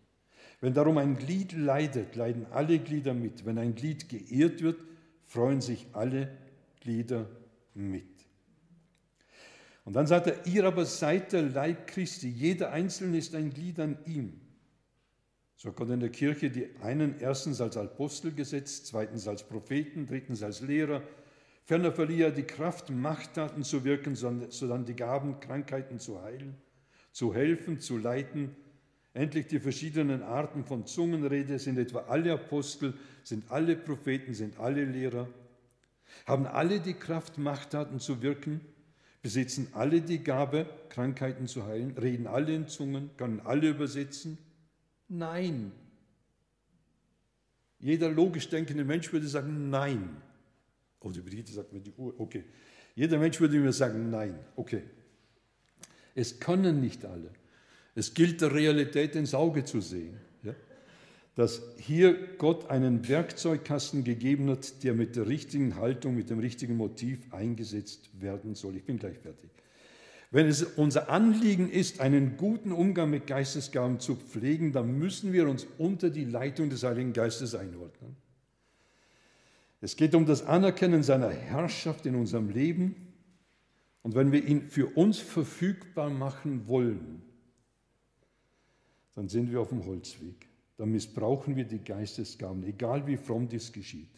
Wenn 0.64 0.72
darum 0.72 0.96
ein 0.96 1.18
Glied 1.18 1.53
leidet, 1.53 2.16
leiden 2.16 2.46
alle 2.50 2.79
Glieder 2.79 3.12
mit. 3.12 3.44
Wenn 3.44 3.59
ein 3.59 3.74
Glied 3.74 4.09
geehrt 4.09 4.62
wird, 4.62 4.83
freuen 5.27 5.61
sich 5.61 5.88
alle 5.92 6.31
Glieder 6.81 7.29
mit. 7.74 8.09
Und 9.85 9.92
dann 9.92 10.07
sagt 10.07 10.27
er, 10.27 10.46
ihr 10.46 10.64
aber 10.64 10.87
seid 10.87 11.35
der 11.35 11.42
Leib 11.42 11.87
Christi, 11.87 12.31
jeder 12.31 12.72
Einzelne 12.72 13.18
ist 13.18 13.35
ein 13.35 13.50
Glied 13.50 13.79
an 13.79 13.98
ihm. 14.07 14.40
So 15.55 15.70
Gott 15.70 15.90
in 15.90 16.00
der 16.00 16.09
Kirche 16.09 16.48
die 16.48 16.74
einen 16.81 17.20
erstens 17.20 17.61
als 17.61 17.77
Apostel 17.77 18.33
gesetzt, 18.33 18.87
zweitens 18.87 19.29
als 19.29 19.46
Propheten, 19.46 20.07
drittens 20.07 20.42
als 20.42 20.62
Lehrer. 20.62 21.03
Ferner 21.64 21.92
verlieh 21.92 22.22
er 22.22 22.31
die 22.31 22.44
Kraft, 22.44 22.88
Machttaten 22.88 23.64
zu 23.64 23.85
wirken, 23.85 24.14
sondern 24.14 24.87
die 24.87 24.96
Gaben, 24.96 25.40
Krankheiten 25.40 25.98
zu 25.98 26.22
heilen, 26.22 26.57
zu 27.12 27.35
helfen, 27.35 27.81
zu 27.81 27.98
leiten. 27.98 28.57
Endlich 29.14 29.46
die 29.46 29.61
verschiedenen 29.61 30.22
Arten 30.22 30.64
von 30.64 30.87
Zungenrede 30.87 31.61
sind 31.61 31.79
etwa 31.79 32.00
alle 32.09 32.33
Apostel, 32.33 32.94
sind 33.22 33.48
alle 33.50 33.77
Propheten, 33.77 34.35
sind 34.35 34.59
alle 34.59 34.85
Lehrer. 34.85 35.29
Haben 36.27 36.46
alle 36.46 36.81
die 36.81 36.94
Kraft, 36.94 37.38
Machttaten 37.38 38.00
zu 38.00 38.22
wirken? 38.22 38.61
Besitzen 39.22 39.68
alle 39.72 40.03
die 40.03 40.22
Gabe, 40.22 40.66
Krankheiten 40.88 41.46
zu 41.46 41.64
heilen? 41.64 41.96
Reden 41.96 42.27
alle 42.27 42.55
in 42.55 42.66
Zungen? 42.66 43.11
Können 43.16 43.40
alle 43.40 43.68
übersetzen? 43.68 44.37
Nein. 45.09 45.70
Jeder 47.79 48.11
logisch 48.11 48.48
denkende 48.48 48.85
Mensch 48.85 49.12
würde 49.12 49.29
sagen 49.29 49.70
Nein. 49.70 50.16
Oder 50.98 51.20
Brigitte 51.20 51.53
sagt 51.53 51.72
mir 51.72 51.81
die 51.81 51.92
Uhr, 51.92 52.18
okay. 52.18 52.44
Jeder 52.96 53.18
Mensch 53.18 53.38
würde 53.40 53.59
mir 53.59 53.72
sagen 53.72 54.11
Nein, 54.11 54.38
okay. 54.57 54.83
Es 56.16 56.40
können 56.40 56.81
nicht 56.81 57.05
alle. 57.05 57.31
Es 57.94 58.14
gilt 58.14 58.40
der 58.40 58.52
Realität 58.52 59.14
ins 59.14 59.35
Auge 59.35 59.64
zu 59.64 59.80
sehen. 59.80 60.16
Ja? 60.42 60.54
Dass 61.37 61.62
hier 61.78 62.16
Gott 62.38 62.70
einen 62.70 63.09
Werkzeugkasten 63.09 64.04
gegeben 64.04 64.50
hat, 64.50 64.83
der 64.83 64.94
mit 64.94 65.16
der 65.16 65.28
richtigen 65.28 65.76
Haltung, 65.76 66.16
mit 66.16 66.30
dem 66.30 66.38
richtigen 66.38 66.76
Motiv 66.76 67.33
eingesetzt 67.33 68.11
werden 68.20 68.54
soll. 68.54 68.76
Ich 68.76 68.85
bin 68.85 68.98
gleich 68.98 69.18
fertig. 69.18 69.50
Wenn 70.30 70.48
es 70.48 70.64
unser 70.64 71.11
Anliegen 71.11 71.70
ist, 71.70 72.00
einen 72.00 72.37
guten 72.37 72.72
Umgang 72.72 73.09
mit 73.09 73.28
Geistesgaben 73.28 74.00
zu 74.00 74.16
pflegen, 74.16 74.72
dann 74.72 74.98
müssen 74.98 75.33
wir 75.33 75.48
uns 75.48 75.64
unter 75.78 76.11
die 76.11 76.24
Leitung 76.24 76.70
des 76.70 76.83
Heiligen 76.83 77.12
Geistes 77.12 77.54
einordnen. 77.54 78.16
Es 79.80 79.94
geht 79.94 80.14
um 80.14 80.26
das 80.26 80.44
Anerkennen 80.44 81.04
seiner 81.04 81.30
Herrschaft 81.30 82.07
in 82.07 82.16
unserem 82.16 82.48
Leben. 82.48 82.96
Und 84.02 84.14
wenn 84.14 84.33
wir 84.33 84.44
ihn 84.44 84.70
für 84.70 84.87
uns 84.96 85.18
verfügbar 85.18 86.11
machen 86.11 86.66
wollen, 86.66 87.22
dann 89.14 89.29
sind 89.29 89.50
wir 89.50 89.61
auf 89.61 89.68
dem 89.68 89.85
Holzweg. 89.87 90.48
Dann 90.77 90.90
missbrauchen 90.90 91.57
wir 91.57 91.64
die 91.64 91.79
Geistesgaben, 91.79 92.64
egal 92.64 93.07
wie 93.07 93.16
fromm 93.16 93.48
dies 93.48 93.72
geschieht. 93.72 94.11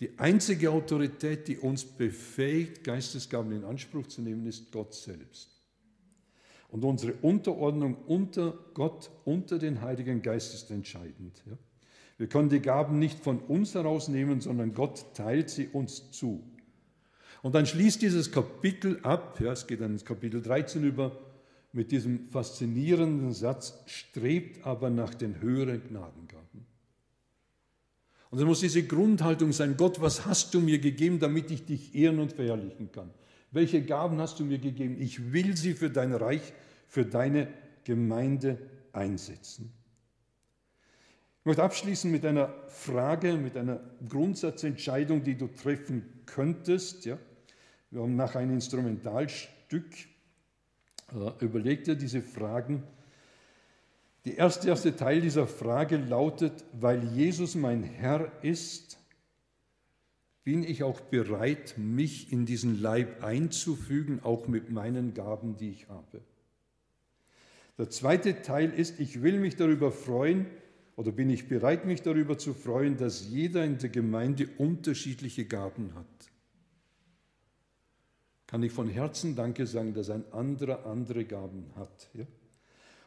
Die 0.00 0.18
einzige 0.18 0.70
Autorität, 0.70 1.48
die 1.48 1.58
uns 1.58 1.84
befähigt, 1.84 2.84
Geistesgaben 2.84 3.52
in 3.52 3.64
Anspruch 3.64 4.06
zu 4.08 4.20
nehmen, 4.20 4.46
ist 4.46 4.72
Gott 4.72 4.94
selbst. 4.94 5.48
Und 6.68 6.84
unsere 6.84 7.12
Unterordnung 7.22 7.96
unter 8.06 8.58
Gott, 8.74 9.10
unter 9.24 9.58
den 9.58 9.80
Heiligen 9.80 10.22
Geist 10.22 10.54
ist 10.54 10.70
entscheidend. 10.70 11.42
Wir 12.18 12.28
können 12.28 12.48
die 12.48 12.60
Gaben 12.60 12.98
nicht 12.98 13.20
von 13.20 13.40
uns 13.40 13.74
herausnehmen, 13.74 14.40
sondern 14.40 14.74
Gott 14.74 15.14
teilt 15.14 15.50
sie 15.50 15.68
uns 15.68 16.10
zu. 16.10 16.42
Und 17.42 17.54
dann 17.54 17.66
schließt 17.66 18.00
dieses 18.02 18.32
Kapitel 18.32 19.00
ab, 19.02 19.40
ja, 19.40 19.52
es 19.52 19.66
geht 19.66 19.80
dann 19.80 19.92
ins 19.92 20.04
Kapitel 20.04 20.40
13 20.40 20.84
über, 20.84 21.18
mit 21.72 21.90
diesem 21.90 22.28
faszinierenden 22.28 23.32
Satz, 23.32 23.82
strebt 23.86 24.66
aber 24.66 24.90
nach 24.90 25.14
den 25.14 25.40
höheren 25.40 25.82
Gnadengaben. 25.88 26.66
Und 28.30 28.38
es 28.38 28.44
muss 28.44 28.60
diese 28.60 28.82
Grundhaltung 28.82 29.52
sein, 29.52 29.76
Gott, 29.76 30.00
was 30.00 30.24
hast 30.24 30.54
du 30.54 30.60
mir 30.60 30.78
gegeben, 30.78 31.18
damit 31.18 31.50
ich 31.50 31.66
dich 31.66 31.94
ehren 31.94 32.18
und 32.18 32.32
verherrlichen 32.32 32.90
kann? 32.90 33.10
Welche 33.50 33.82
Gaben 33.82 34.18
hast 34.18 34.40
du 34.40 34.44
mir 34.44 34.58
gegeben? 34.58 34.96
Ich 34.98 35.32
will 35.32 35.56
sie 35.56 35.74
für 35.74 35.90
dein 35.90 36.14
Reich, 36.14 36.54
für 36.88 37.04
deine 37.04 37.48
Gemeinde 37.84 38.58
einsetzen. 38.92 39.72
Ich 41.40 41.46
möchte 41.46 41.62
abschließen 41.62 42.10
mit 42.10 42.24
einer 42.24 42.54
Frage, 42.68 43.34
mit 43.36 43.56
einer 43.56 43.80
Grundsatzentscheidung, 44.08 45.24
die 45.24 45.36
du 45.36 45.48
treffen 45.48 46.04
könntest. 46.24 47.04
Ja? 47.04 47.18
Wir 47.90 48.00
haben 48.00 48.16
nach 48.16 48.36
einem 48.36 48.54
Instrumentalstück 48.54 49.90
überlegt 51.40 51.86
dir 51.86 51.94
diese 51.94 52.22
Fragen. 52.22 52.82
Der 54.24 54.38
erste, 54.38 54.68
erste 54.68 54.94
Teil 54.94 55.20
dieser 55.20 55.46
Frage 55.46 55.96
lautet, 55.96 56.64
weil 56.72 57.02
Jesus 57.14 57.54
mein 57.54 57.82
Herr 57.82 58.30
ist, 58.42 58.98
bin 60.44 60.64
ich 60.64 60.82
auch 60.82 61.00
bereit, 61.00 61.74
mich 61.76 62.32
in 62.32 62.46
diesen 62.46 62.80
Leib 62.80 63.22
einzufügen, 63.22 64.20
auch 64.22 64.48
mit 64.48 64.70
meinen 64.70 65.14
Gaben, 65.14 65.56
die 65.56 65.70
ich 65.70 65.88
habe. 65.88 66.20
Der 67.78 67.90
zweite 67.90 68.42
Teil 68.42 68.70
ist, 68.70 69.00
ich 69.00 69.22
will 69.22 69.38
mich 69.38 69.56
darüber 69.56 69.92
freuen 69.92 70.46
oder 70.96 71.10
bin 71.10 71.30
ich 71.30 71.48
bereit, 71.48 71.86
mich 71.86 72.02
darüber 72.02 72.38
zu 72.38 72.54
freuen, 72.54 72.96
dass 72.96 73.28
jeder 73.28 73.64
in 73.64 73.78
der 73.78 73.88
Gemeinde 73.88 74.48
unterschiedliche 74.58 75.46
Gaben 75.46 75.94
hat. 75.94 76.06
Kann 78.52 78.62
ich 78.62 78.72
von 78.72 78.86
Herzen 78.90 79.34
Danke 79.34 79.66
sagen, 79.66 79.94
dass 79.94 80.10
ein 80.10 80.30
anderer 80.30 80.84
andere 80.84 81.24
Gaben 81.24 81.64
hat. 81.74 82.10
Ja? 82.12 82.26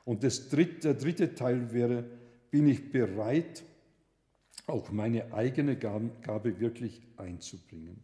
Und 0.04 0.24
das 0.24 0.50
dritte, 0.50 0.80
der 0.80 0.94
dritte 0.96 1.36
Teil 1.36 1.72
wäre, 1.72 2.04
bin 2.50 2.68
ich 2.68 2.92
bereit, 2.92 3.64
auch 4.66 4.92
meine 4.92 5.36
eigene 5.36 5.76
Gabe 5.78 6.60
wirklich 6.60 7.04
einzubringen. 7.18 8.02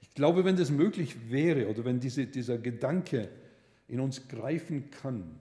Ich 0.00 0.12
glaube, 0.14 0.44
wenn 0.44 0.56
das 0.56 0.72
möglich 0.72 1.30
wäre 1.30 1.68
oder 1.68 1.84
wenn 1.84 2.00
diese, 2.00 2.26
dieser 2.26 2.58
Gedanke 2.58 3.28
in 3.86 4.00
uns 4.00 4.26
greifen 4.26 4.90
kann, 4.90 5.38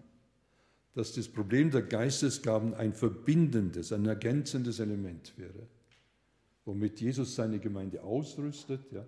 dass 0.94 1.14
das 1.14 1.28
Problem 1.28 1.72
der 1.72 1.82
Geistesgaben 1.82 2.76
ein 2.76 2.94
verbindendes, 2.94 3.92
ein 3.92 4.06
ergänzendes 4.06 4.80
Element 4.80 5.34
wäre, 5.38 5.66
womit 6.66 7.02
Jesus 7.02 7.34
seine 7.34 7.58
Gemeinde 7.58 8.04
ausrüstet 8.04 8.92
ja, 8.92 9.04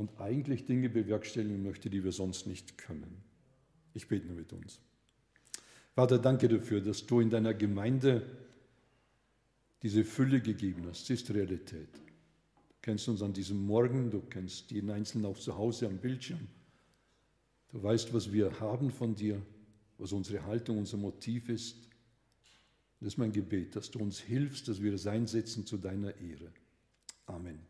und 0.00 0.18
eigentlich 0.18 0.64
Dinge 0.64 0.88
bewerkstelligen 0.88 1.62
möchte, 1.62 1.90
die 1.90 2.02
wir 2.02 2.12
sonst 2.12 2.46
nicht 2.46 2.78
können. 2.78 3.22
Ich 3.92 4.08
bete 4.08 4.26
nur 4.26 4.36
mit 4.36 4.50
uns. 4.54 4.80
Vater, 5.94 6.18
danke 6.18 6.48
dafür, 6.48 6.80
dass 6.80 7.04
du 7.04 7.20
in 7.20 7.28
deiner 7.28 7.52
Gemeinde 7.52 8.22
diese 9.82 10.02
Fülle 10.04 10.40
gegeben 10.40 10.86
hast. 10.88 11.02
Das 11.02 11.20
ist 11.20 11.30
Realität. 11.34 11.92
Du 11.92 12.76
kennst 12.80 13.08
uns 13.08 13.20
an 13.20 13.34
diesem 13.34 13.66
Morgen, 13.66 14.10
du 14.10 14.22
kennst 14.22 14.70
jeden 14.70 14.88
Einzelnen 14.88 15.26
auch 15.26 15.38
zu 15.38 15.54
Hause 15.54 15.86
am 15.86 15.98
Bildschirm. 15.98 16.48
Du 17.70 17.82
weißt, 17.82 18.14
was 18.14 18.32
wir 18.32 18.58
haben 18.58 18.90
von 18.90 19.14
dir, 19.14 19.42
was 19.98 20.12
unsere 20.12 20.42
Haltung, 20.46 20.78
unser 20.78 20.96
Motiv 20.96 21.50
ist. 21.50 21.76
Das 23.00 23.08
ist 23.08 23.18
mein 23.18 23.32
Gebet, 23.32 23.76
dass 23.76 23.90
du 23.90 23.98
uns 23.98 24.18
hilfst, 24.18 24.66
dass 24.66 24.80
wir 24.80 24.94
es 24.94 25.06
einsetzen 25.06 25.66
zu 25.66 25.76
deiner 25.76 26.16
Ehre. 26.16 26.50
Amen. 27.26 27.69